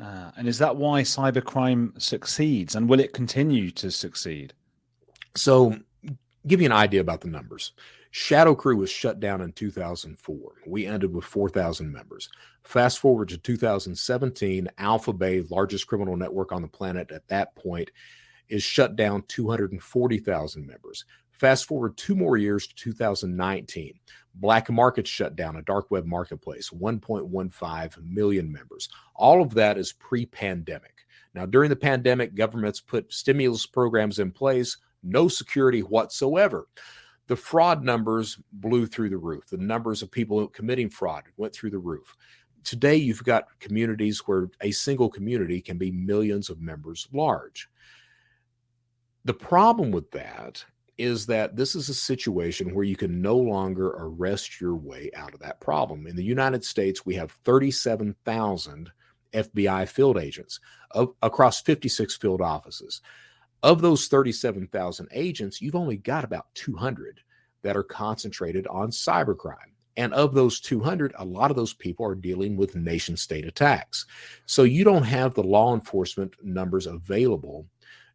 Uh, 0.01 0.31
and 0.37 0.49
is 0.49 0.59
that 0.59 0.77
why 0.77 1.03
cybercrime 1.03 2.01
succeeds, 2.01 2.75
and 2.75 2.89
will 2.89 3.01
it 3.01 3.13
continue 3.13 3.71
to 3.71 3.91
succeed? 3.91 4.55
So, 5.37 5.79
give 6.47 6.61
you 6.61 6.67
an 6.67 6.73
idea 6.73 7.01
about 7.01 7.21
the 7.21 7.29
numbers. 7.29 7.73
Shadow 8.11 8.55
Crew 8.55 8.77
was 8.77 8.91
shut 8.91 9.21
down 9.21 9.41
in 9.41 9.53
2004. 9.53 10.37
We 10.67 10.87
ended 10.87 11.15
with 11.15 11.25
4,000 11.25 11.91
members. 11.91 12.29
Fast 12.63 12.99
forward 12.99 13.29
to 13.31 13.39
2017, 13.39 14.69
Alpha 14.77 15.13
Bay, 15.15 15.43
largest 15.51 15.87
criminal 15.87 16.17
network 16.17 16.53
on 16.53 16.61
the 16.61 16.69
planet 16.69 17.11
at 17.11 17.27
that 17.29 17.55
point, 17.57 17.91
is 18.49 18.63
shut 18.63 18.97
down 18.97 19.25
240,000 19.29 20.67
members. 20.67 21.07
Fast 21.31 21.67
forward 21.67 21.97
two 21.97 22.15
more 22.15 22.37
years 22.37 22.67
to 22.67 22.75
2019. 22.75 23.99
Black 24.35 24.71
Market 24.71 25.09
shut 25.09 25.35
down, 25.35 25.57
a 25.57 25.63
dark 25.63 25.91
web 25.91 26.05
marketplace, 26.05 26.71
1.15 26.71 28.05
million 28.05 28.53
members. 28.53 28.89
All 29.15 29.43
of 29.43 29.55
that 29.55 29.79
is 29.79 29.93
pre 29.93 30.27
pandemic. 30.27 31.07
Now, 31.35 31.47
during 31.47 31.71
the 31.71 31.77
pandemic, 31.77 32.35
governments 32.35 32.81
put 32.81 33.13
stimulus 33.13 33.65
programs 33.65 34.19
in 34.19 34.31
place, 34.31 34.77
no 35.03 35.29
security 35.29 35.81
whatsoever 35.81 36.67
the 37.29 37.37
fraud 37.37 37.83
numbers 37.83 38.39
blew 38.53 38.87
through 38.87 39.11
the 39.11 39.17
roof. 39.17 39.47
The 39.49 39.57
numbers 39.57 40.03
of 40.03 40.11
people 40.11 40.47
committing 40.49 40.91
fraud 40.91 41.25
went 41.37 41.55
through 41.55 41.71
the 41.71 41.79
roof. 41.79 42.17
Today, 42.65 42.97
you've 42.97 43.25
got 43.25 43.59
communities 43.59 44.21
where 44.27 44.51
a 44.61 44.71
single 44.71 45.09
community 45.09 45.61
can 45.61 45.79
be 45.79 45.91
millions 45.91 46.51
of 46.51 46.61
members 46.61 47.09
large. 47.13 47.69
The 49.25 49.35
problem 49.35 49.91
with 49.91 50.11
that 50.13 50.65
is 50.99 51.27
that 51.27 51.57
this 51.57 51.75
is 51.75 51.89
a 51.89 51.95
situation 51.95 52.75
where 52.75 52.85
you 52.85 52.97
can 52.97 53.23
no 53.23 53.37
longer 53.37 53.89
arrest 53.99 54.61
your 54.61 54.75
way 54.77 55.11
out 55.17 55.33
of 55.33 55.41
that 55.41 55.61
problem. 55.61 56.07
In 56.07 56.17
the 56.17 56.23
United 56.23 56.65
States, 56.65 57.07
we 57.07 57.15
have 57.15 57.33
37,000 57.45 58.91
FBI 59.33 59.89
field 59.89 60.19
agents 60.19 60.61
uh, 60.95 61.07
across 61.23 61.63
56 61.63 62.17
field 62.19 62.43
offices. 62.43 63.01
Of 63.63 63.81
those 63.81 64.09
37,000 64.09 65.09
agents, 65.13 65.61
you've 65.61 65.77
only 65.77 65.97
got 65.97 66.25
about 66.25 66.47
200 66.55 67.21
that 67.63 67.77
are 67.77 67.85
concentrated 67.85 68.67
on 68.67 68.91
cybercrime. 68.91 69.57
And 69.97 70.15
of 70.15 70.35
those 70.35 70.59
200, 70.61 71.13
a 71.19 71.25
lot 71.25 71.51
of 71.51 71.57
those 71.57 71.75
people 71.75 72.07
are 72.07 72.15
dealing 72.15 72.57
with 72.57 72.75
nation 72.75 73.17
state 73.17 73.47
attacks. 73.47 74.07
So 74.47 74.63
you 74.63 74.85
don't 74.85 75.05
have 75.05 75.35
the 75.35 75.43
law 75.43 75.75
enforcement 75.75 76.35
numbers 76.43 76.87
available 76.87 77.67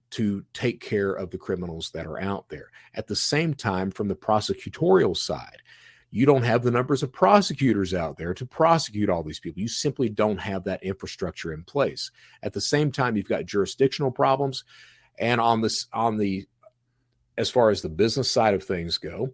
to 0.10 0.44
take 0.54 0.82
care 0.82 1.14
of 1.14 1.30
the 1.30 1.38
criminals 1.38 1.92
that 1.92 2.08
are 2.08 2.20
out 2.20 2.50
there. 2.50 2.72
At 2.96 3.08
the 3.08 3.16
same 3.16 3.54
time, 3.54 3.92
from 3.92 4.08
the 4.08 4.16
prosecutorial 4.16 5.16
side, 5.16 5.62
you 6.10 6.26
don't 6.26 6.44
have 6.44 6.64
the 6.64 6.72
numbers 6.72 7.04
of 7.04 7.12
prosecutors 7.12 7.94
out 7.94 8.18
there 8.18 8.34
to 8.34 8.46
prosecute 8.46 9.10
all 9.10 9.24
these 9.24 9.40
people. 9.40 9.62
You 9.62 9.68
simply 9.68 10.10
don't 10.10 10.40
have 10.40 10.64
that 10.64 10.82
infrastructure 10.82 11.54
in 11.54 11.64
place. 11.64 12.12
At 12.42 12.54
the 12.54 12.62
same 12.62 12.92
time, 12.92 13.18
you've 13.18 13.28
got 13.28 13.46
jurisdictional 13.46 14.12
problems. 14.12 14.64
And 15.20 15.42
on 15.42 15.62
this, 15.62 15.88
on 15.94 16.18
the, 16.18 16.46
as 17.38 17.50
far 17.50 17.70
as 17.70 17.82
the 17.82 17.90
business 17.90 18.32
side 18.32 18.54
of 18.54 18.64
things 18.64 18.98
go, 18.98 19.34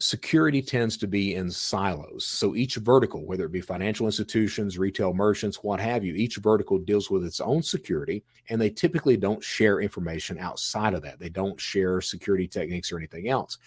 security 0.00 0.62
tends 0.62 0.96
to 0.96 1.08
be 1.08 1.34
in 1.34 1.50
silos. 1.50 2.24
So 2.24 2.54
each 2.54 2.76
vertical, 2.76 3.26
whether 3.26 3.44
it 3.44 3.52
be 3.52 3.60
financial 3.60 4.06
institutions, 4.06 4.78
retail 4.78 5.12
merchants, 5.12 5.62
what 5.62 5.80
have 5.80 6.04
you, 6.04 6.14
each 6.14 6.36
vertical 6.36 6.78
deals 6.78 7.10
with 7.10 7.24
its 7.24 7.40
own 7.40 7.62
security, 7.62 8.22
and 8.48 8.60
they 8.60 8.70
typically 8.70 9.16
don't 9.16 9.42
share 9.42 9.80
information 9.80 10.38
outside 10.38 10.94
of 10.94 11.02
that. 11.02 11.18
They 11.18 11.30
don't 11.30 11.60
share 11.60 12.00
security 12.00 12.46
techniques 12.46 12.92
or 12.92 12.98
anything 12.98 13.28
else. 13.28 13.58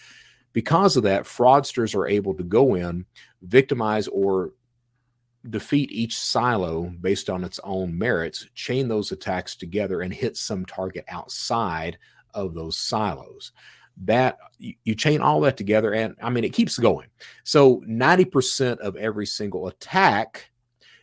Because 0.54 0.96
of 0.96 1.02
that, 1.02 1.24
fraudsters 1.24 1.94
are 1.94 2.06
able 2.06 2.34
to 2.34 2.44
go 2.44 2.74
in, 2.74 3.04
victimize, 3.42 4.08
or 4.08 4.52
defeat 5.48 5.90
each 5.90 6.18
silo 6.18 6.92
based 7.00 7.28
on 7.28 7.44
its 7.44 7.58
own 7.64 7.96
merits, 7.96 8.46
chain 8.54 8.88
those 8.88 9.12
attacks 9.12 9.56
together, 9.56 10.00
and 10.00 10.12
hit 10.12 10.36
some 10.36 10.64
target 10.64 11.04
outside 11.08 11.98
of 12.34 12.54
those 12.54 12.76
silos. 12.76 13.52
That 14.04 14.38
you, 14.58 14.74
you 14.84 14.94
chain 14.94 15.20
all 15.20 15.42
that 15.42 15.58
together 15.58 15.92
and 15.92 16.16
i 16.22 16.30
mean 16.30 16.44
it 16.44 16.54
keeps 16.54 16.78
going. 16.78 17.08
So 17.44 17.82
90% 17.82 18.78
of 18.78 18.96
every 18.96 19.26
single 19.26 19.68
attack 19.68 20.50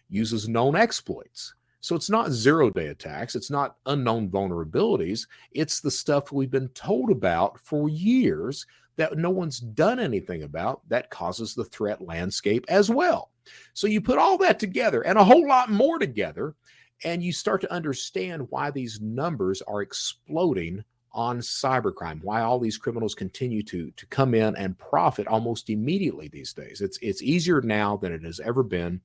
uses 0.09 0.49
known 0.49 0.75
exploits. 0.75 1.53
So 1.81 1.95
it's 1.95 2.09
not 2.09 2.31
zero 2.31 2.69
day 2.71 2.87
attacks 2.87 3.35
it's 3.35 3.51
not 3.51 3.77
unknown 3.85 4.29
vulnerabilities 4.29 5.27
it's 5.51 5.79
the 5.79 5.91
stuff 5.91 6.31
we've 6.31 6.51
been 6.51 6.67
told 6.69 7.09
about 7.09 7.59
for 7.59 7.87
years 7.87 8.65
that 8.97 9.17
no 9.17 9.29
one's 9.29 9.59
done 9.61 9.97
anything 9.97 10.43
about 10.43 10.81
that 10.89 11.09
causes 11.09 11.55
the 11.55 11.63
threat 11.63 12.01
landscape 12.01 12.65
as 12.67 12.89
well 12.89 13.31
so 13.73 13.87
you 13.87 14.01
put 14.01 14.17
all 14.17 14.37
that 14.37 14.59
together 14.59 15.01
and 15.01 15.17
a 15.17 15.23
whole 15.23 15.47
lot 15.47 15.69
more 15.71 15.99
together 15.99 16.55
and 17.03 17.23
you 17.23 17.31
start 17.31 17.61
to 17.61 17.71
understand 17.71 18.45
why 18.49 18.71
these 18.71 18.99
numbers 19.01 19.61
are 19.63 19.81
exploding 19.81 20.83
on 21.11 21.39
cybercrime 21.39 22.21
why 22.21 22.41
all 22.41 22.59
these 22.59 22.77
criminals 22.77 23.15
continue 23.15 23.63
to 23.63 23.91
to 23.91 24.05
come 24.07 24.33
in 24.33 24.55
and 24.55 24.77
profit 24.77 25.27
almost 25.27 25.69
immediately 25.69 26.27
these 26.27 26.53
days. 26.53 26.81
It's 26.81 26.99
it's 27.01 27.21
easier 27.21 27.61
now 27.61 27.97
than 27.97 28.13
it 28.13 28.23
has 28.23 28.39
ever 28.39 28.63
been 28.63 29.01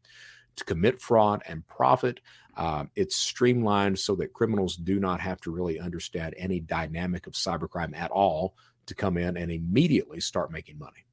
to 0.56 0.64
commit 0.64 1.00
fraud 1.00 1.42
and 1.46 1.66
profit. 1.66 2.20
Uh, 2.56 2.84
it's 2.94 3.16
streamlined 3.16 3.98
so 3.98 4.14
that 4.14 4.32
criminals 4.32 4.76
do 4.76 5.00
not 5.00 5.20
have 5.20 5.40
to 5.40 5.50
really 5.50 5.80
understand 5.80 6.34
any 6.36 6.60
dynamic 6.60 7.26
of 7.26 7.32
cybercrime 7.32 7.96
at 7.96 8.12
all 8.12 8.54
to 8.86 8.94
come 8.94 9.16
in 9.16 9.36
and 9.36 9.50
immediately 9.50 10.20
start 10.20 10.52
making 10.52 10.78
money 10.78 11.03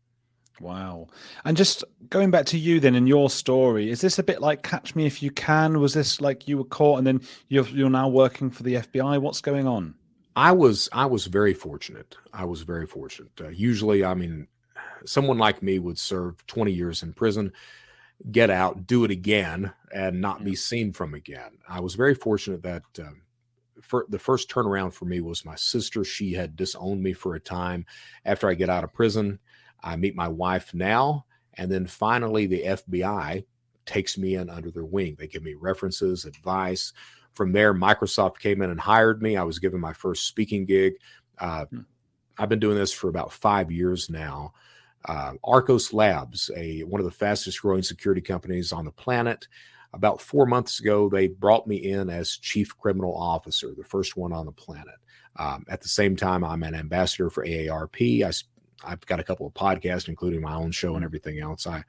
Wow. 0.62 1.08
And 1.44 1.58
just 1.58 1.84
going 2.10 2.32
back 2.32 2.46
to 2.48 2.58
you 2.58 2.80
then 2.80 2.96
in 2.96 3.08
your 3.08 3.30
story, 3.30 3.90
is 3.90 4.02
this 4.02 4.20
a 4.20 4.24
bit 4.24 4.42
like 4.42 4.64
Catch 4.64 4.96
Me 4.96 5.06
If 5.06 5.24
You 5.24 5.32
Can? 5.32 5.80
Was 5.80 5.94
this 5.94 6.22
like 6.22 6.48
you 6.48 6.58
were 6.60 6.66
caught 6.66 7.00
and 7.00 7.08
then 7.08 7.22
you're, 7.50 7.68
you're 7.68 7.90
now 7.90 8.08
working 8.08 8.50
for 8.52 8.64
the 8.64 8.76
FBI? 8.76 9.20
What's 9.20 9.42
going 9.42 9.68
on? 9.68 9.96
I 10.36 10.54
was 10.54 10.88
I 10.94 11.08
was 11.08 11.26
very 11.26 11.54
fortunate. 11.54 12.16
I 12.32 12.46
was 12.46 12.62
very 12.62 12.88
fortunate. 12.88 13.32
Uh, 13.40 13.50
usually, 13.50 14.06
I 14.06 14.14
mean, 14.14 14.48
someone 15.06 15.38
like 15.38 15.62
me 15.62 15.80
would 15.80 16.00
serve 16.00 16.46
20 16.48 16.72
years 16.72 17.04
in 17.04 17.14
prison, 17.14 17.52
get 18.32 18.50
out, 18.50 18.88
do 18.88 19.04
it 19.04 19.12
again, 19.12 19.74
and 19.94 20.22
not 20.22 20.44
be 20.44 20.56
seen 20.56 20.94
from 20.94 21.14
again. 21.14 21.58
I 21.68 21.82
was 21.82 21.96
very 21.96 22.16
fortunate 22.16 22.64
that 22.64 22.84
um, 23.00 23.24
for 23.82 24.06
the 24.10 24.20
first 24.20 24.50
turnaround 24.50 24.94
for 24.94 25.06
me 25.06 25.20
was 25.22 25.44
my 25.44 25.56
sister. 25.56 26.04
She 26.04 26.34
had 26.34 26.56
disowned 26.56 27.04
me 27.04 27.14
for 27.14 27.36
a 27.36 27.40
time. 27.40 27.86
After 28.26 28.48
I 28.48 28.54
get 28.54 28.70
out 28.70 28.84
of 28.84 28.94
prison, 28.94 29.40
I 29.84 29.96
meet 29.96 30.16
my 30.16 30.28
wife 30.28 30.74
now, 30.74 31.26
and 31.56 31.72
then 31.72 31.86
finally 31.86 32.48
the 32.48 32.64
FBI 32.64 33.46
takes 33.86 34.18
me 34.18 34.36
in 34.36 34.50
under 34.50 34.72
their 34.72 34.86
wing. 34.86 35.16
They 35.18 35.28
give 35.28 35.44
me 35.44 35.56
references, 35.56 36.26
advice 36.26 36.94
from 37.34 37.52
there, 37.52 37.74
Microsoft 37.74 38.40
came 38.40 38.62
in 38.62 38.70
and 38.70 38.80
hired 38.80 39.22
me. 39.22 39.38
I 39.38 39.44
was 39.44 39.60
given 39.60 39.80
my 39.80 39.94
first 39.94 40.28
speaking 40.28 40.66
gig. 40.66 40.94
Uh, 41.40 41.66
hmm. 41.66 41.80
I've 42.38 42.50
been 42.50 42.60
doing 42.60 42.78
this 42.78 42.92
for 42.92 43.10
about 43.10 43.32
five 43.32 43.72
years 43.72 44.10
now. 44.10 44.54
Uh, 45.06 45.34
Arkose 45.44 45.94
Labs, 45.94 46.52
a 46.56 46.82
one 46.82 47.02
of 47.02 47.06
the 47.06 47.12
fastest 47.12 47.62
growing 47.62 47.84
security 47.84 48.22
companies 48.22 48.72
on 48.72 48.86
the 48.86 48.92
planet. 48.92 49.48
About 49.94 50.22
four 50.22 50.46
months 50.46 50.80
ago, 50.80 51.10
they 51.10 51.28
brought 51.28 51.68
me 51.68 51.76
in 51.76 52.10
as 52.10 52.38
chief 52.38 52.78
criminal 52.78 53.16
officer, 53.16 53.74
the 53.76 53.84
first 53.84 54.16
one 54.16 54.32
on 54.32 54.46
the 54.46 54.52
planet. 54.52 54.96
Um, 55.38 55.66
at 55.70 55.82
the 55.82 55.90
same 55.90 56.16
time, 56.16 56.44
I'm 56.44 56.64
an 56.64 56.76
ambassador 56.76 57.30
for 57.30 57.46
AARP. 57.46 58.24
I, 58.24 58.32
I've 58.84 59.06
got 59.06 59.20
a 59.20 59.24
couple 59.24 59.48
of 59.48 59.54
podcasts, 59.54 60.08
including 60.08 60.42
my 60.42 60.54
own 60.54 60.72
show 60.72 60.96
and 60.96 61.06
everything 61.06 61.40
else. 61.40 61.68
I 61.68 61.84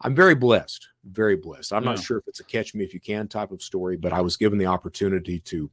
I'm 0.00 0.14
very 0.14 0.34
blessed, 0.34 0.88
very 1.04 1.36
blessed. 1.36 1.72
I'm 1.72 1.82
yeah. 1.82 1.90
not 1.90 2.00
sure 2.00 2.18
if 2.18 2.28
it's 2.28 2.40
a 2.40 2.44
catch 2.44 2.74
me 2.74 2.84
if 2.84 2.94
you 2.94 3.00
can 3.00 3.26
type 3.26 3.50
of 3.50 3.62
story, 3.62 3.96
but 3.96 4.12
I 4.12 4.20
was 4.20 4.36
given 4.36 4.58
the 4.58 4.66
opportunity 4.66 5.40
to 5.40 5.70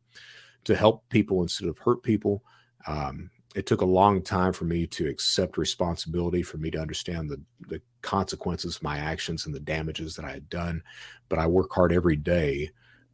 to 0.63 0.75
help 0.75 1.07
people 1.09 1.43
instead 1.43 1.69
of 1.69 1.77
hurt 1.77 2.01
people. 2.01 2.43
Um, 2.87 3.29
it 3.55 3.65
took 3.65 3.81
a 3.81 3.85
long 3.85 4.21
time 4.21 4.51
for 4.51 4.65
me 4.65 4.85
to 4.87 5.07
accept 5.07 5.57
responsibility, 5.57 6.41
for 6.41 6.57
me 6.57 6.71
to 6.71 6.79
understand 6.79 7.29
the 7.29 7.41
the 7.67 7.81
consequences 8.01 8.77
of 8.77 8.83
my 8.83 8.97
actions 8.97 9.45
and 9.45 9.53
the 9.53 9.59
damages 9.59 10.15
that 10.15 10.25
I 10.25 10.31
had 10.31 10.49
done. 10.49 10.81
But 11.29 11.39
I 11.39 11.47
work 11.47 11.71
hard 11.71 11.93
every 11.93 12.15
day 12.15 12.71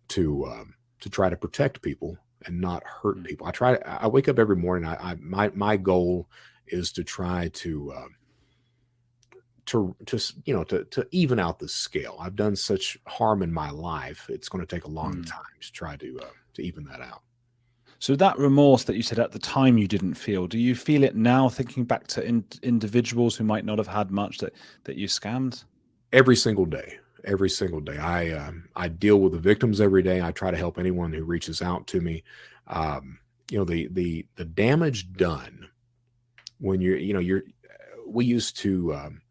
to 0.10 0.45
um, 0.45 0.74
to 1.02 1.10
try 1.10 1.30
to 1.30 1.36
protect 1.36 1.82
people 1.82 2.17
and 2.45 2.60
not 2.60 2.84
hurt 2.84 3.17
mm. 3.17 3.26
people. 3.26 3.47
I 3.47 3.52
try. 3.52 3.76
I 3.86 4.08
wake 4.08 4.30
up 4.30 4.39
every 4.39 4.56
morning. 4.56 4.88
I, 4.88 5.12
I 5.12 5.15
my 5.15 5.52
my 5.54 5.76
goal 5.76 6.30
is 6.71 6.91
to 6.93 7.03
try 7.03 7.49
to 7.53 7.91
uh, 7.91 8.07
to 9.67 9.95
to 10.05 10.34
you 10.45 10.53
know 10.53 10.63
to 10.65 10.84
to 10.86 11.07
even 11.12 11.39
out 11.39 11.60
the 11.60 11.67
scale. 11.67 12.17
I've 12.19 12.36
done 12.36 12.55
such 12.55 12.97
harm 13.07 13.43
in 13.43 13.53
my 13.53 13.69
life; 13.69 14.27
it's 14.29 14.49
going 14.49 14.65
to 14.65 14.75
take 14.75 14.86
a 14.86 14.89
long 14.89 15.17
mm. 15.17 15.29
time 15.29 15.43
to 15.60 15.71
try 15.71 15.95
to 15.97 16.19
uh, 16.21 16.29
to 16.55 16.62
even 16.62 16.84
that 16.86 17.01
out. 17.01 17.21
So 17.99 18.15
that 18.15 18.38
remorse 18.39 18.84
that 18.86 18.95
you 18.95 19.03
said 19.03 19.19
at 19.19 19.31
the 19.31 19.38
time 19.38 19.77
you 19.77 19.88
didn't 19.88 20.15
feel, 20.15 20.47
do 20.47 20.57
you 20.57 20.73
feel 20.73 21.03
it 21.03 21.15
now? 21.15 21.47
Thinking 21.47 21.84
back 21.84 22.07
to 22.07 22.25
in, 22.25 22.43
individuals 22.63 23.36
who 23.36 23.43
might 23.43 23.63
not 23.63 23.77
have 23.77 23.88
had 23.88 24.10
much 24.10 24.39
that 24.39 24.53
that 24.86 24.97
you 24.97 25.07
scammed. 25.07 25.63
Every 26.12 26.36
single 26.36 26.65
day, 26.65 26.97
every 27.25 27.49
single 27.49 27.79
day, 27.79 27.97
I 27.97 28.29
uh, 28.29 28.51
I 28.75 28.88
deal 28.88 29.17
with 29.17 29.34
the 29.34 29.39
victims 29.39 29.79
every 29.79 30.01
day. 30.01 30.21
I 30.21 30.31
try 30.31 30.51
to 30.51 30.57
help 30.57 30.79
anyone 30.79 31.13
who 31.13 31.23
reaches 31.23 31.62
out 31.62 31.88
to 31.88 32.01
me. 32.01 32.23
Um, 32.67 33.19
you 33.51 33.57
know 33.57 33.65
the 33.65 33.88
the 33.91 34.25
the 34.36 34.45
damage 34.45 35.12
done 35.13 35.69
when 36.62 36.80
you're 36.80 36.97
you 36.97 37.13
know 37.13 37.19
you're 37.19 37.43
we 38.08 38.24
used 38.24 38.58
to 38.58 38.93
um, 38.93 39.21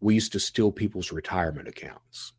we 0.00 0.14
used 0.14 0.32
to 0.32 0.40
steal 0.40 0.72
people's 0.72 1.12
retirement 1.12 1.68
accounts. 1.68 2.32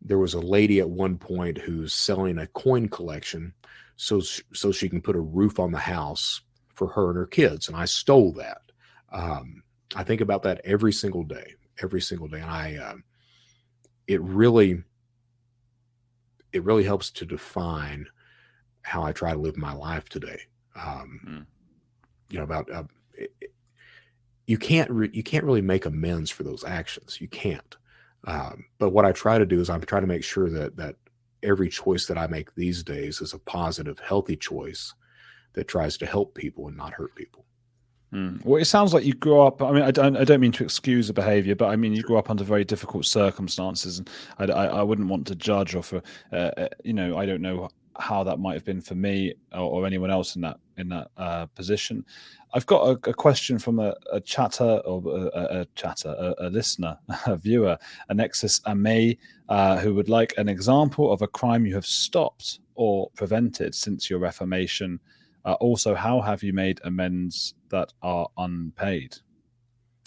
There 0.00 0.18
was 0.18 0.34
a 0.34 0.40
lady 0.40 0.80
at 0.80 0.88
one 0.88 1.18
point 1.18 1.58
who's 1.58 1.92
selling 1.92 2.38
a 2.38 2.46
coin 2.48 2.88
collection 2.88 3.52
so 3.96 4.20
so 4.20 4.72
she 4.72 4.88
can 4.88 5.02
put 5.02 5.16
a 5.16 5.20
roof 5.20 5.58
on 5.58 5.72
the 5.72 5.78
house 5.78 6.40
for 6.68 6.88
her 6.88 7.08
and 7.08 7.16
her 7.16 7.26
kids, 7.26 7.68
and 7.68 7.76
I 7.76 7.84
stole 7.84 8.32
that. 8.34 8.62
Um, 9.12 9.62
I 9.96 10.04
think 10.04 10.20
about 10.20 10.42
that 10.44 10.60
every 10.64 10.92
single 10.92 11.24
day, 11.24 11.54
every 11.82 12.00
single 12.00 12.28
day, 12.28 12.40
and 12.40 12.50
I 12.50 12.76
uh, 12.76 12.94
it 14.06 14.22
really 14.22 14.82
it 16.52 16.62
really 16.62 16.84
helps 16.84 17.10
to 17.10 17.26
define 17.26 18.06
how 18.82 19.02
I 19.02 19.12
try 19.12 19.32
to 19.32 19.38
live 19.38 19.56
my 19.56 19.74
life 19.74 20.08
today. 20.08 20.40
Um, 20.74 21.20
mm. 21.26 21.46
You 22.30 22.38
know 22.38 22.44
about 22.44 22.70
uh, 22.70 22.84
you 24.46 24.58
can't 24.58 24.90
re- 24.90 25.10
you 25.12 25.22
can't 25.22 25.44
really 25.44 25.62
make 25.62 25.86
amends 25.86 26.30
for 26.30 26.42
those 26.42 26.64
actions. 26.64 27.20
You 27.20 27.28
can't. 27.28 27.76
Um, 28.24 28.64
but 28.78 28.90
what 28.90 29.04
I 29.04 29.12
try 29.12 29.38
to 29.38 29.46
do 29.46 29.60
is 29.60 29.70
I'm 29.70 29.82
trying 29.82 30.02
to 30.02 30.08
make 30.08 30.24
sure 30.24 30.50
that 30.50 30.76
that 30.76 30.96
every 31.42 31.68
choice 31.68 32.06
that 32.06 32.18
I 32.18 32.26
make 32.26 32.54
these 32.54 32.82
days 32.82 33.20
is 33.20 33.32
a 33.32 33.38
positive, 33.38 33.98
healthy 34.00 34.36
choice 34.36 34.94
that 35.52 35.68
tries 35.68 35.96
to 35.98 36.06
help 36.06 36.34
people 36.34 36.68
and 36.68 36.76
not 36.76 36.92
hurt 36.94 37.14
people. 37.14 37.44
Mm. 38.12 38.44
Well, 38.44 38.60
it 38.60 38.64
sounds 38.64 38.94
like 38.94 39.04
you 39.04 39.12
grew 39.12 39.42
up. 39.42 39.60
I 39.62 39.70
mean, 39.70 39.82
I 39.82 39.90
don't. 39.90 40.16
I 40.16 40.24
don't 40.24 40.40
mean 40.40 40.52
to 40.52 40.64
excuse 40.64 41.08
the 41.08 41.12
behaviour, 41.12 41.54
but 41.54 41.68
I 41.68 41.76
mean 41.76 41.92
you 41.92 42.02
grew 42.02 42.16
up 42.16 42.30
under 42.30 42.42
very 42.42 42.64
difficult 42.64 43.04
circumstances, 43.04 43.98
and 43.98 44.10
I, 44.38 44.46
I, 44.46 44.64
I 44.66 44.82
wouldn't 44.82 45.08
want 45.08 45.26
to 45.26 45.34
judge 45.34 45.74
or 45.74 45.82
for, 45.82 46.02
uh, 46.32 46.50
uh, 46.56 46.68
you 46.84 46.94
know, 46.94 47.18
I 47.18 47.26
don't 47.26 47.42
know 47.42 47.68
how 47.98 48.24
that 48.24 48.38
might 48.38 48.54
have 48.54 48.64
been 48.64 48.80
for 48.80 48.94
me 48.94 49.34
or, 49.52 49.60
or 49.60 49.86
anyone 49.86 50.10
else 50.10 50.36
in 50.36 50.42
that 50.42 50.58
in 50.76 50.88
that 50.88 51.10
uh, 51.16 51.46
position. 51.46 52.04
I've 52.54 52.66
got 52.66 52.82
a, 52.86 53.10
a 53.10 53.14
question 53.14 53.58
from 53.58 53.78
a, 53.78 53.94
a, 54.12 54.20
chatter 54.20 54.80
or 54.86 55.02
a, 55.06 55.60
a 55.60 55.66
chatter, 55.74 56.34
a, 56.38 56.48
listener, 56.48 56.96
a 57.26 57.36
viewer, 57.36 57.76
Nexus 58.10 58.60
Ame, 58.66 59.16
uh, 59.48 59.78
who 59.78 59.94
would 59.94 60.08
like 60.08 60.32
an 60.38 60.48
example 60.48 61.12
of 61.12 61.20
a 61.20 61.26
crime 61.26 61.66
you 61.66 61.74
have 61.74 61.84
stopped 61.84 62.60
or 62.74 63.10
prevented 63.16 63.74
since 63.74 64.08
your 64.08 64.18
reformation. 64.20 65.00
Uh, 65.44 65.54
also, 65.54 65.94
how 65.94 66.20
have 66.20 66.42
you 66.42 66.52
made 66.52 66.80
amends 66.84 67.54
that 67.70 67.92
are 68.02 68.28
unpaid? 68.38 69.16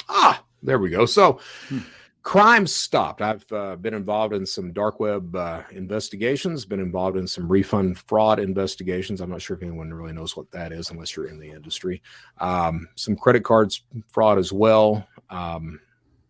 Ah, 0.09 0.43
there 0.63 0.79
we 0.79 0.89
go. 0.89 1.05
So. 1.05 1.39
Hmm 1.67 1.79
crime 2.23 2.67
stopped. 2.67 3.21
I've 3.21 3.51
uh, 3.51 3.75
been 3.75 3.93
involved 3.93 4.33
in 4.33 4.45
some 4.45 4.73
dark 4.73 4.99
web 4.99 5.35
uh, 5.35 5.63
investigations, 5.71 6.65
been 6.65 6.79
involved 6.79 7.17
in 7.17 7.27
some 7.27 7.47
refund 7.47 7.97
fraud 7.97 8.39
investigations. 8.39 9.21
I'm 9.21 9.29
not 9.29 9.41
sure 9.41 9.57
if 9.57 9.63
anyone 9.63 9.93
really 9.93 10.13
knows 10.13 10.37
what 10.37 10.51
that 10.51 10.71
is 10.71 10.91
unless 10.91 11.15
you're 11.15 11.27
in 11.27 11.39
the 11.39 11.49
industry. 11.49 12.01
Um, 12.39 12.87
some 12.95 13.15
credit 13.15 13.43
cards 13.43 13.83
fraud 14.09 14.37
as 14.37 14.53
well, 14.53 15.07
um, 15.29 15.79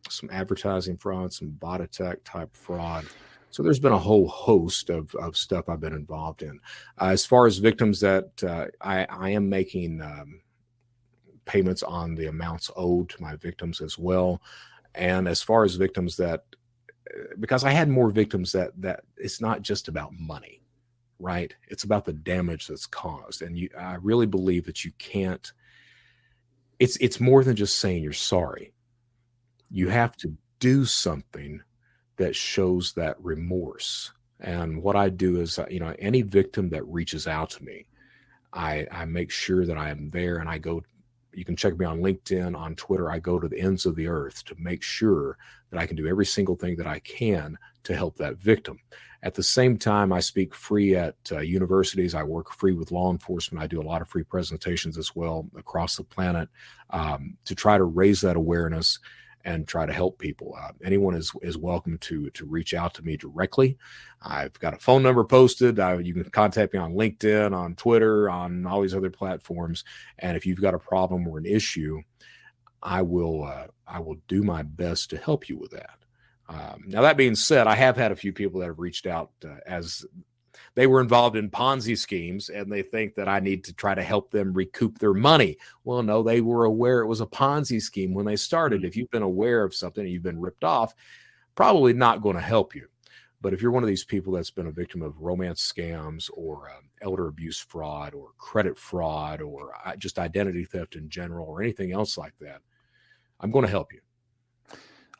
some 0.09 0.29
advertising 0.31 0.97
fraud, 0.97 1.33
some 1.33 1.49
bot 1.49 1.81
attack 1.81 2.19
type 2.23 2.55
fraud. 2.55 3.05
So 3.49 3.61
there's 3.61 3.79
been 3.79 3.91
a 3.91 3.97
whole 3.97 4.29
host 4.29 4.89
of, 4.89 5.13
of 5.15 5.35
stuff 5.35 5.67
I've 5.67 5.81
been 5.81 5.93
involved 5.93 6.41
in. 6.41 6.57
Uh, 7.01 7.07
as 7.07 7.25
far 7.25 7.47
as 7.47 7.57
victims 7.57 7.99
that 7.99 8.29
uh, 8.43 8.67
I, 8.79 9.05
I 9.09 9.29
am 9.31 9.49
making 9.49 10.01
um, 10.01 10.39
payments 11.43 11.83
on 11.83 12.15
the 12.15 12.27
amounts 12.27 12.71
owed 12.77 13.09
to 13.09 13.21
my 13.21 13.35
victims 13.35 13.81
as 13.81 13.97
well. 13.97 14.41
And 14.95 15.27
as 15.27 15.41
far 15.41 15.63
as 15.63 15.75
victims 15.75 16.17
that, 16.17 16.43
because 17.39 17.63
I 17.63 17.71
had 17.71 17.89
more 17.89 18.09
victims 18.09 18.51
that 18.53 18.71
that 18.81 19.03
it's 19.17 19.41
not 19.41 19.61
just 19.61 19.87
about 19.87 20.13
money, 20.13 20.61
right? 21.19 21.53
It's 21.67 21.83
about 21.83 22.05
the 22.05 22.13
damage 22.13 22.67
that's 22.67 22.85
caused, 22.85 23.41
and 23.41 23.57
you. 23.57 23.69
I 23.77 23.95
really 23.95 24.27
believe 24.27 24.65
that 24.65 24.83
you 24.85 24.91
can't. 24.97 25.51
It's 26.79 26.97
it's 26.97 27.19
more 27.19 27.43
than 27.43 27.55
just 27.55 27.79
saying 27.79 28.03
you're 28.03 28.13
sorry. 28.13 28.73
You 29.69 29.89
have 29.89 30.15
to 30.17 30.35
do 30.59 30.85
something 30.85 31.61
that 32.17 32.35
shows 32.35 32.93
that 32.93 33.15
remorse. 33.21 34.11
And 34.39 34.81
what 34.81 34.95
I 34.95 35.09
do 35.09 35.39
is, 35.41 35.59
you 35.69 35.79
know, 35.79 35.93
any 35.99 36.21
victim 36.21 36.69
that 36.69 36.85
reaches 36.87 37.27
out 37.27 37.51
to 37.51 37.63
me, 37.63 37.85
I, 38.53 38.87
I 38.91 39.05
make 39.05 39.31
sure 39.31 39.65
that 39.65 39.77
I 39.77 39.89
am 39.89 40.09
there 40.09 40.37
and 40.37 40.49
I 40.49 40.57
go. 40.57 40.83
You 41.33 41.45
can 41.45 41.55
check 41.55 41.77
me 41.77 41.85
on 41.85 42.01
LinkedIn, 42.01 42.57
on 42.57 42.75
Twitter. 42.75 43.09
I 43.09 43.19
go 43.19 43.39
to 43.39 43.47
the 43.47 43.59
ends 43.59 43.85
of 43.85 43.95
the 43.95 44.07
earth 44.07 44.43
to 44.45 44.55
make 44.57 44.83
sure 44.83 45.37
that 45.69 45.79
I 45.79 45.85
can 45.85 45.95
do 45.95 46.07
every 46.07 46.25
single 46.25 46.55
thing 46.55 46.75
that 46.77 46.87
I 46.87 46.99
can 46.99 47.57
to 47.83 47.95
help 47.95 48.17
that 48.17 48.37
victim. 48.37 48.79
At 49.23 49.35
the 49.35 49.43
same 49.43 49.77
time, 49.77 50.11
I 50.11 50.19
speak 50.19 50.53
free 50.53 50.95
at 50.95 51.15
uh, 51.31 51.39
universities. 51.39 52.15
I 52.15 52.23
work 52.23 52.51
free 52.51 52.73
with 52.73 52.91
law 52.91 53.11
enforcement. 53.11 53.63
I 53.63 53.67
do 53.67 53.79
a 53.79 53.83
lot 53.83 54.01
of 54.01 54.09
free 54.09 54.23
presentations 54.23 54.97
as 54.97 55.15
well 55.15 55.47
across 55.55 55.95
the 55.95 56.03
planet 56.03 56.49
um, 56.89 57.37
to 57.45 57.53
try 57.53 57.77
to 57.77 57.83
raise 57.83 58.19
that 58.21 58.35
awareness 58.35 58.99
and 59.45 59.67
try 59.67 59.85
to 59.85 59.93
help 59.93 60.17
people. 60.19 60.55
Uh, 60.59 60.71
anyone 60.83 61.15
is 61.15 61.31
is 61.41 61.57
welcome 61.57 61.97
to 61.99 62.29
to 62.31 62.45
reach 62.45 62.73
out 62.73 62.93
to 62.95 63.03
me 63.03 63.17
directly. 63.17 63.77
I've 64.21 64.59
got 64.59 64.73
a 64.73 64.79
phone 64.79 65.03
number 65.03 65.23
posted. 65.23 65.79
Uh, 65.79 65.97
you 65.97 66.13
can 66.13 66.23
contact 66.29 66.73
me 66.73 66.79
on 66.79 66.93
LinkedIn, 66.93 67.55
on 67.55 67.75
Twitter, 67.75 68.29
on 68.29 68.65
all 68.65 68.81
these 68.81 68.95
other 68.95 69.09
platforms. 69.09 69.83
And 70.19 70.37
if 70.37 70.45
you've 70.45 70.61
got 70.61 70.75
a 70.75 70.79
problem 70.79 71.27
or 71.27 71.37
an 71.37 71.45
issue, 71.45 72.01
I 72.81 73.01
will 73.01 73.43
uh, 73.43 73.67
I 73.87 73.99
will 73.99 74.17
do 74.27 74.43
my 74.43 74.63
best 74.63 75.09
to 75.11 75.17
help 75.17 75.49
you 75.49 75.57
with 75.57 75.71
that. 75.71 75.97
Um, 76.49 76.83
now 76.85 77.01
that 77.01 77.17
being 77.17 77.35
said, 77.35 77.67
I 77.67 77.75
have 77.75 77.95
had 77.95 78.11
a 78.11 78.15
few 78.15 78.33
people 78.33 78.59
that 78.59 78.67
have 78.67 78.79
reached 78.79 79.07
out 79.07 79.31
uh, 79.45 79.55
as 79.65 80.05
they 80.75 80.87
were 80.87 81.01
involved 81.01 81.35
in 81.35 81.49
Ponzi 81.49 81.97
schemes 81.97 82.49
and 82.49 82.71
they 82.71 82.81
think 82.81 83.15
that 83.15 83.27
I 83.27 83.39
need 83.39 83.63
to 83.65 83.73
try 83.73 83.93
to 83.93 84.03
help 84.03 84.31
them 84.31 84.53
recoup 84.53 84.97
their 84.99 85.13
money. 85.13 85.57
Well, 85.83 86.01
no, 86.01 86.23
they 86.23 86.41
were 86.41 86.65
aware 86.65 87.01
it 87.01 87.07
was 87.07 87.21
a 87.21 87.25
Ponzi 87.25 87.81
scheme 87.81 88.13
when 88.13 88.25
they 88.25 88.37
started. 88.37 88.85
If 88.85 88.95
you've 88.95 89.11
been 89.11 89.21
aware 89.21 89.63
of 89.63 89.75
something 89.75 90.03
and 90.03 90.11
you've 90.11 90.23
been 90.23 90.39
ripped 90.39 90.63
off, 90.63 90.93
probably 91.55 91.93
not 91.93 92.21
going 92.21 92.35
to 92.35 92.41
help 92.41 92.73
you. 92.73 92.87
But 93.41 93.53
if 93.53 93.61
you're 93.61 93.71
one 93.71 93.83
of 93.83 93.89
these 93.89 94.05
people 94.05 94.33
that's 94.33 94.51
been 94.51 94.67
a 94.67 94.71
victim 94.71 95.01
of 95.01 95.19
romance 95.19 95.69
scams 95.69 96.29
or 96.33 96.69
um, 96.69 96.89
elder 97.01 97.27
abuse 97.27 97.57
fraud 97.57 98.13
or 98.13 98.29
credit 98.37 98.77
fraud 98.77 99.41
or 99.41 99.73
uh, 99.83 99.95
just 99.95 100.19
identity 100.19 100.63
theft 100.63 100.95
in 100.95 101.09
general 101.09 101.47
or 101.47 101.61
anything 101.61 101.91
else 101.91 102.17
like 102.17 102.33
that, 102.39 102.61
I'm 103.39 103.51
going 103.51 103.65
to 103.65 103.71
help 103.71 103.91
you. 103.93 103.99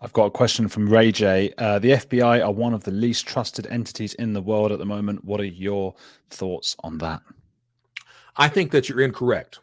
I've 0.02 0.14
got 0.14 0.26
a 0.26 0.32
question 0.32 0.68
from 0.68 0.90
Ray 0.90 1.12
J. 1.12 1.54
Uh, 1.58 1.78
the 1.78 1.92
FBI 1.92 2.44
are 2.44 2.52
one 2.52 2.74
of 2.74 2.84
the 2.84 2.92
least 2.92 3.28
trusted 3.28 3.68
entities 3.68 4.16
in 4.16 4.34
the 4.34 4.42
world 4.42 4.72
at 4.72 4.80
the 4.80 4.86
moment. 4.86 5.24
What 5.24 5.40
are 5.40 5.46
your 5.46 5.94
thoughts 6.32 6.76
on 6.84 6.98
that? 7.00 7.22
I 8.36 8.48
think 8.48 8.72
that 8.72 8.90
you're 8.90 9.02
incorrect. 9.02 9.60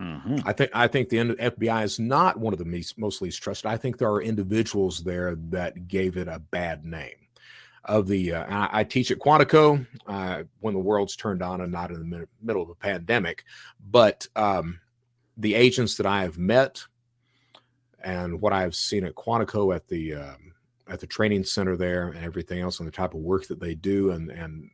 Mm-hmm. 0.00 0.38
I 0.46 0.52
think 0.52 0.70
I 0.72 0.88
think 0.88 1.10
the 1.10 1.18
FBI 1.18 1.84
is 1.84 2.00
not 2.00 2.38
one 2.38 2.54
of 2.54 2.58
the 2.58 2.84
most 2.96 3.22
least 3.22 3.42
trusted. 3.42 3.70
I 3.70 3.76
think 3.76 3.98
there 3.98 4.10
are 4.10 4.22
individuals 4.22 5.04
there 5.04 5.36
that 5.50 5.86
gave 5.86 6.16
it 6.16 6.28
a 6.28 6.38
bad 6.38 6.84
name. 6.84 7.14
Of 7.84 8.06
the, 8.06 8.34
uh, 8.34 8.44
I, 8.48 8.80
I, 8.80 8.84
teach 8.84 9.10
at 9.10 9.18
Quantico 9.18 9.84
uh, 10.06 10.44
when 10.60 10.72
the 10.72 10.78
world's 10.78 11.16
turned 11.16 11.42
on 11.42 11.62
and 11.62 11.72
not 11.72 11.90
in 11.90 12.10
the 12.10 12.28
middle 12.40 12.62
of 12.62 12.68
a 12.68 12.76
pandemic, 12.76 13.42
but 13.90 14.24
um, 14.36 14.78
the 15.36 15.56
agents 15.56 15.96
that 15.96 16.06
I 16.06 16.22
have 16.22 16.38
met 16.38 16.84
and 18.04 18.40
what 18.40 18.52
I've 18.52 18.74
seen 18.74 19.04
at 19.04 19.14
Quantico 19.14 19.74
at 19.74 19.88
the 19.88 20.14
um, 20.14 20.52
at 20.88 21.00
the 21.00 21.06
training 21.06 21.44
center 21.44 21.76
there 21.76 22.08
and 22.08 22.24
everything 22.24 22.60
else 22.60 22.78
and 22.78 22.86
the 22.86 22.92
type 22.92 23.14
of 23.14 23.20
work 23.20 23.46
that 23.48 23.60
they 23.60 23.74
do 23.74 24.10
and 24.10 24.30
and 24.30 24.70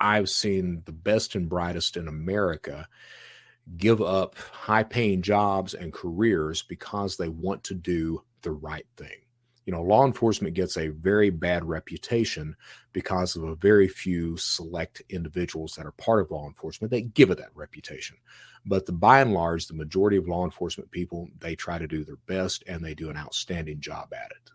I've 0.00 0.28
seen 0.28 0.82
the 0.84 0.92
best 0.92 1.34
and 1.34 1.48
brightest 1.48 1.96
in 1.96 2.08
America 2.08 2.88
give 3.76 4.02
up 4.02 4.36
high 4.36 4.82
paying 4.82 5.22
jobs 5.22 5.74
and 5.74 5.92
careers 5.92 6.62
because 6.62 7.16
they 7.16 7.28
want 7.28 7.64
to 7.64 7.74
do 7.74 8.22
the 8.42 8.50
right 8.52 8.86
thing. 8.96 9.23
You 9.66 9.72
know, 9.72 9.82
law 9.82 10.04
enforcement 10.04 10.54
gets 10.54 10.76
a 10.76 10.88
very 10.88 11.30
bad 11.30 11.64
reputation 11.64 12.54
because 12.92 13.34
of 13.36 13.44
a 13.44 13.56
very 13.56 13.88
few 13.88 14.36
select 14.36 15.02
individuals 15.08 15.74
that 15.74 15.86
are 15.86 15.92
part 15.92 16.20
of 16.20 16.30
law 16.30 16.46
enforcement. 16.46 16.90
They 16.90 17.02
give 17.02 17.30
it 17.30 17.38
that 17.38 17.54
reputation. 17.54 18.16
But 18.66 18.86
the 18.86 18.92
by 18.92 19.20
and 19.20 19.32
large, 19.32 19.66
the 19.66 19.74
majority 19.74 20.16
of 20.16 20.28
law 20.28 20.44
enforcement 20.44 20.90
people, 20.90 21.28
they 21.40 21.54
try 21.54 21.78
to 21.78 21.86
do 21.86 22.04
their 22.04 22.18
best 22.26 22.64
and 22.66 22.84
they 22.84 22.94
do 22.94 23.10
an 23.10 23.16
outstanding 23.16 23.80
job 23.80 24.12
at 24.12 24.30
it. 24.30 24.50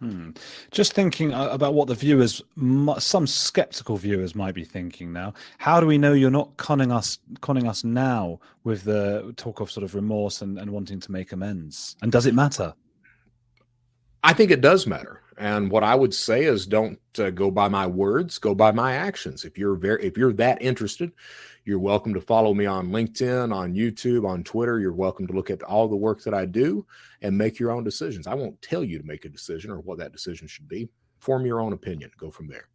Hmm. 0.00 0.30
Just 0.70 0.92
thinking 0.92 1.32
uh, 1.32 1.48
about 1.48 1.72
what 1.72 1.88
the 1.88 1.94
viewers, 1.94 2.42
some 2.98 3.26
skeptical 3.26 3.96
viewers 3.96 4.34
might 4.34 4.54
be 4.54 4.64
thinking 4.64 5.10
now. 5.10 5.32
How 5.56 5.80
do 5.80 5.86
we 5.86 5.96
know 5.96 6.12
you're 6.12 6.30
not 6.30 6.54
conning 6.58 6.92
us, 6.92 7.18
conning 7.40 7.66
us 7.66 7.82
now 7.82 8.40
with 8.64 8.84
the 8.84 9.32
talk 9.38 9.60
of 9.60 9.70
sort 9.70 9.84
of 9.84 9.94
remorse 9.94 10.42
and, 10.42 10.58
and 10.58 10.70
wanting 10.70 11.00
to 11.00 11.12
make 11.12 11.32
amends? 11.32 11.96
And 12.02 12.12
does 12.12 12.26
it 12.26 12.34
matter? 12.34 12.74
I 14.26 14.32
think 14.32 14.50
it 14.50 14.60
does 14.60 14.88
matter. 14.88 15.22
And 15.38 15.70
what 15.70 15.84
I 15.84 15.94
would 15.94 16.12
say 16.12 16.46
is, 16.46 16.66
don't 16.66 16.98
uh, 17.16 17.30
go 17.30 17.48
by 17.48 17.68
my 17.68 17.86
words, 17.86 18.40
go 18.40 18.56
by 18.56 18.72
my 18.72 18.94
actions. 18.94 19.44
If 19.44 19.56
you're 19.56 19.76
very, 19.76 20.04
if 20.04 20.18
you're 20.18 20.32
that 20.32 20.60
interested, 20.60 21.12
you're 21.64 21.78
welcome 21.78 22.12
to 22.12 22.20
follow 22.20 22.52
me 22.52 22.66
on 22.66 22.88
LinkedIn, 22.88 23.54
on 23.54 23.72
YouTube, 23.72 24.28
on 24.28 24.42
Twitter. 24.42 24.80
You're 24.80 24.92
welcome 24.92 25.28
to 25.28 25.32
look 25.32 25.48
at 25.48 25.62
all 25.62 25.86
the 25.86 25.94
work 25.94 26.24
that 26.24 26.34
I 26.34 26.44
do 26.44 26.84
and 27.22 27.38
make 27.38 27.60
your 27.60 27.70
own 27.70 27.84
decisions. 27.84 28.26
I 28.26 28.34
won't 28.34 28.60
tell 28.62 28.82
you 28.82 28.98
to 28.98 29.06
make 29.06 29.26
a 29.26 29.28
decision 29.28 29.70
or 29.70 29.78
what 29.78 29.98
that 29.98 30.10
decision 30.10 30.48
should 30.48 30.66
be. 30.66 30.88
Form 31.20 31.46
your 31.46 31.60
own 31.60 31.72
opinion. 31.72 32.10
Go 32.18 32.32
from 32.32 32.48
there. 32.48 32.66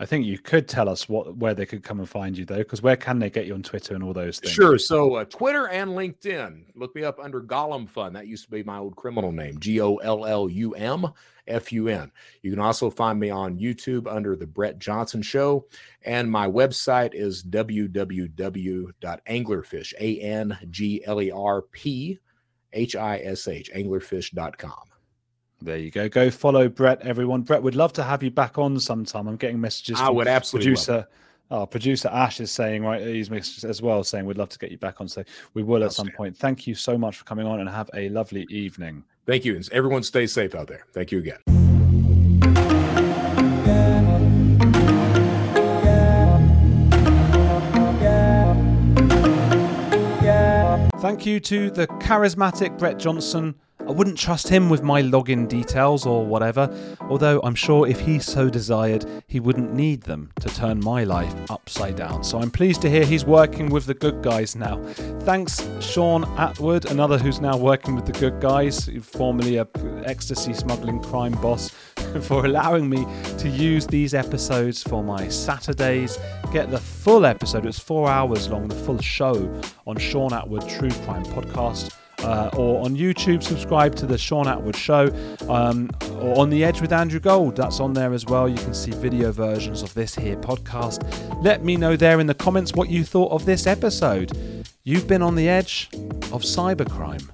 I 0.00 0.06
think 0.06 0.26
you 0.26 0.38
could 0.38 0.68
tell 0.68 0.88
us 0.88 1.08
what 1.08 1.36
where 1.36 1.54
they 1.54 1.66
could 1.66 1.82
come 1.82 1.98
and 1.98 2.08
find 2.08 2.38
you 2.38 2.44
though, 2.44 2.58
because 2.58 2.80
where 2.80 2.96
can 2.96 3.18
they 3.18 3.30
get 3.30 3.46
you 3.46 3.54
on 3.54 3.64
Twitter 3.64 3.94
and 3.94 4.04
all 4.04 4.12
those 4.12 4.38
things? 4.38 4.52
Sure. 4.52 4.78
So 4.78 5.16
uh, 5.16 5.24
Twitter 5.24 5.66
and 5.68 5.90
LinkedIn. 5.90 6.66
Look 6.76 6.94
me 6.94 7.02
up 7.02 7.18
under 7.18 7.40
Gollum 7.40 7.88
Fun. 7.88 8.12
That 8.12 8.28
used 8.28 8.44
to 8.44 8.50
be 8.50 8.62
my 8.62 8.78
old 8.78 8.94
criminal 8.94 9.32
name. 9.32 9.58
G 9.58 9.80
O 9.80 9.96
L 9.96 10.24
L 10.24 10.48
U 10.48 10.74
M 10.74 11.08
F 11.48 11.72
U 11.72 11.88
N. 11.88 12.12
You 12.42 12.52
can 12.52 12.60
also 12.60 12.90
find 12.90 13.18
me 13.18 13.30
on 13.30 13.58
YouTube 13.58 14.06
under 14.06 14.36
the 14.36 14.46
Brett 14.46 14.78
Johnson 14.78 15.20
Show, 15.20 15.66
and 16.04 16.30
my 16.30 16.46
website 16.46 17.14
is 17.14 17.42
www.anglerphish 17.42 19.94
a 19.98 20.20
n 20.20 20.56
g 20.70 21.02
l 21.04 21.20
e 21.20 21.32
r 21.32 21.62
p 21.62 22.20
h 22.72 22.94
i 22.94 23.18
s 23.18 23.48
h 23.48 23.68
anglerphish.com. 23.74 24.87
There 25.60 25.76
you 25.76 25.90
go. 25.90 26.08
Go 26.08 26.30
follow 26.30 26.68
Brett, 26.68 27.00
everyone. 27.02 27.42
Brett, 27.42 27.62
would 27.62 27.74
love 27.74 27.92
to 27.94 28.04
have 28.04 28.22
you 28.22 28.30
back 28.30 28.58
on 28.58 28.78
sometime. 28.78 29.26
I'm 29.26 29.36
getting 29.36 29.60
messages. 29.60 30.00
I 30.00 30.08
would 30.08 30.28
absolutely. 30.28 30.70
Producer, 30.70 31.08
oh, 31.50 31.66
producer 31.66 32.08
Ash 32.08 32.38
is 32.40 32.52
saying 32.52 32.84
right. 32.84 33.04
He's 33.04 33.28
messages 33.28 33.64
as 33.64 33.82
well, 33.82 34.04
saying 34.04 34.24
we'd 34.24 34.38
love 34.38 34.50
to 34.50 34.58
get 34.58 34.70
you 34.70 34.78
back 34.78 35.00
on. 35.00 35.08
So 35.08 35.24
we 35.54 35.64
will 35.64 35.82
at 35.82 35.92
some 35.92 36.10
point. 36.16 36.36
Thank 36.36 36.68
you 36.68 36.76
so 36.76 36.96
much 36.96 37.16
for 37.16 37.24
coming 37.24 37.46
on, 37.46 37.58
and 37.58 37.68
have 37.68 37.90
a 37.94 38.08
lovely 38.10 38.46
evening. 38.50 39.02
Thank 39.26 39.44
you, 39.44 39.56
and 39.56 39.68
everyone 39.72 40.04
stay 40.04 40.28
safe 40.28 40.54
out 40.54 40.68
there. 40.68 40.86
Thank 40.92 41.10
you 41.10 41.18
again. 41.18 41.38
Thank 51.00 51.26
you 51.26 51.40
to 51.40 51.70
the 51.70 51.86
charismatic 51.86 52.76
Brett 52.78 52.98
Johnson 52.98 53.54
I 53.88 53.90
wouldn't 53.90 54.18
trust 54.18 54.50
him 54.50 54.68
with 54.68 54.82
my 54.82 55.00
login 55.00 55.48
details 55.48 56.04
or 56.04 56.22
whatever, 56.26 56.68
although 57.00 57.40
I'm 57.42 57.54
sure 57.54 57.88
if 57.88 57.98
he 57.98 58.18
so 58.18 58.50
desired, 58.50 59.06
he 59.28 59.40
wouldn't 59.40 59.72
need 59.72 60.02
them 60.02 60.30
to 60.40 60.48
turn 60.50 60.78
my 60.80 61.04
life 61.04 61.34
upside 61.48 61.96
down. 61.96 62.22
So 62.22 62.38
I'm 62.38 62.50
pleased 62.50 62.82
to 62.82 62.90
hear 62.90 63.06
he's 63.06 63.24
working 63.24 63.70
with 63.70 63.86
the 63.86 63.94
good 63.94 64.20
guys 64.20 64.54
now. 64.54 64.78
Thanks, 65.20 65.66
Shaun 65.80 66.24
Attwood, 66.36 66.90
another 66.90 67.16
who's 67.16 67.40
now 67.40 67.56
working 67.56 67.94
with 67.94 68.04
the 68.04 68.12
good 68.12 68.42
guys, 68.42 68.90
formerly 69.02 69.56
a 69.56 69.66
ecstasy 70.04 70.52
smuggling 70.52 71.02
crime 71.02 71.32
boss, 71.40 71.70
for 72.20 72.44
allowing 72.44 72.90
me 72.90 73.06
to 73.38 73.48
use 73.48 73.86
these 73.86 74.12
episodes 74.12 74.82
for 74.82 75.02
my 75.02 75.28
Saturdays. 75.28 76.18
Get 76.52 76.70
the 76.70 76.78
full 76.78 77.24
episode, 77.24 77.64
it's 77.64 77.78
four 77.78 78.10
hours 78.10 78.50
long, 78.50 78.68
the 78.68 78.74
full 78.74 79.00
show 79.00 79.34
on 79.86 79.96
Shaun 79.96 80.32
Attwood 80.32 80.68
True 80.68 80.90
Crime 81.06 81.24
Podcast 81.24 81.90
uh, 82.28 82.50
or 82.56 82.84
on 82.84 82.94
YouTube, 82.94 83.42
subscribe 83.42 83.94
to 83.96 84.06
the 84.06 84.18
Shaun 84.18 84.44
Attwood 84.44 84.76
Show, 84.76 85.08
um, 85.48 85.90
or 86.20 86.38
on 86.38 86.50
The 86.50 86.62
Edge 86.62 86.80
with 86.82 86.92
Andrew 86.92 87.20
Gold. 87.20 87.56
That's 87.56 87.80
on 87.80 87.94
there 87.94 88.12
as 88.12 88.26
well. 88.26 88.48
You 88.48 88.56
can 88.56 88.74
see 88.74 88.90
video 88.90 89.32
versions 89.32 89.82
of 89.82 89.94
this 89.94 90.14
here 90.14 90.36
podcast. 90.36 91.02
Let 91.42 91.64
me 91.64 91.76
know 91.76 91.96
there 91.96 92.20
in 92.20 92.26
the 92.26 92.34
comments 92.34 92.74
what 92.74 92.90
you 92.90 93.02
thought 93.02 93.32
of 93.32 93.46
this 93.46 93.66
episode. 93.66 94.36
You've 94.84 95.08
been 95.08 95.22
on 95.22 95.36
the 95.36 95.48
edge 95.48 95.88
of 96.32 96.42
cybercrime. 96.42 97.30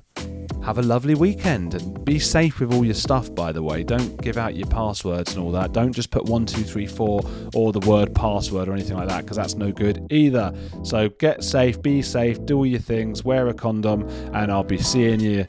Have 0.65 0.79
a 0.79 0.83
lovely 0.83 1.15
weekend 1.15 1.75
and 1.75 2.05
be 2.05 2.19
safe 2.19 2.59
with 2.59 2.73
all 2.73 2.85
your 2.85 2.95
stuff, 2.95 3.33
by 3.35 3.53
the 3.53 3.63
way. 3.63 3.83
Don't 3.83 4.21
give 4.23 4.39
out 4.39 4.57
your 4.57 4.67
passwords 4.67 5.35
and 5.35 5.45
all 5.45 5.53
that. 5.53 5.73
Don't 5.73 5.93
just 5.93 6.11
put 6.11 6.25
1234 6.25 7.51
or 7.55 7.73
the 7.73 7.81
word 7.81 8.15
password 8.15 8.69
or 8.69 8.73
anything 8.73 8.97
like 8.97 9.09
that 9.09 9.23
because 9.23 9.37
that's 9.37 9.55
no 9.55 9.71
good 9.71 10.07
either. 10.11 10.53
So 10.83 11.11
get 11.11 11.45
safe, 11.45 11.81
be 11.83 12.01
safe, 12.01 12.45
do 12.47 12.59
all 12.59 12.67
your 12.67 12.81
things, 12.81 13.25
wear 13.25 13.49
a 13.49 13.55
condom, 13.55 14.09
and 14.33 14.51
I'll 14.51 14.65
be 14.65 14.79
seeing 14.79 15.21
you 15.21 15.45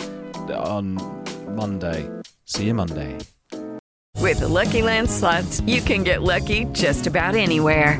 on 0.50 0.96
Monday. 1.56 2.10
See 2.44 2.66
you 2.66 2.74
Monday. 2.74 3.18
With 4.20 4.40
the 4.40 4.48
Lucky 4.48 4.82
Land 4.82 5.10
slots, 5.10 5.62
you 5.62 5.82
can 5.82 6.04
get 6.04 6.24
lucky 6.24 6.66
just 6.74 7.08
about 7.08 7.36
anywhere. 7.36 8.00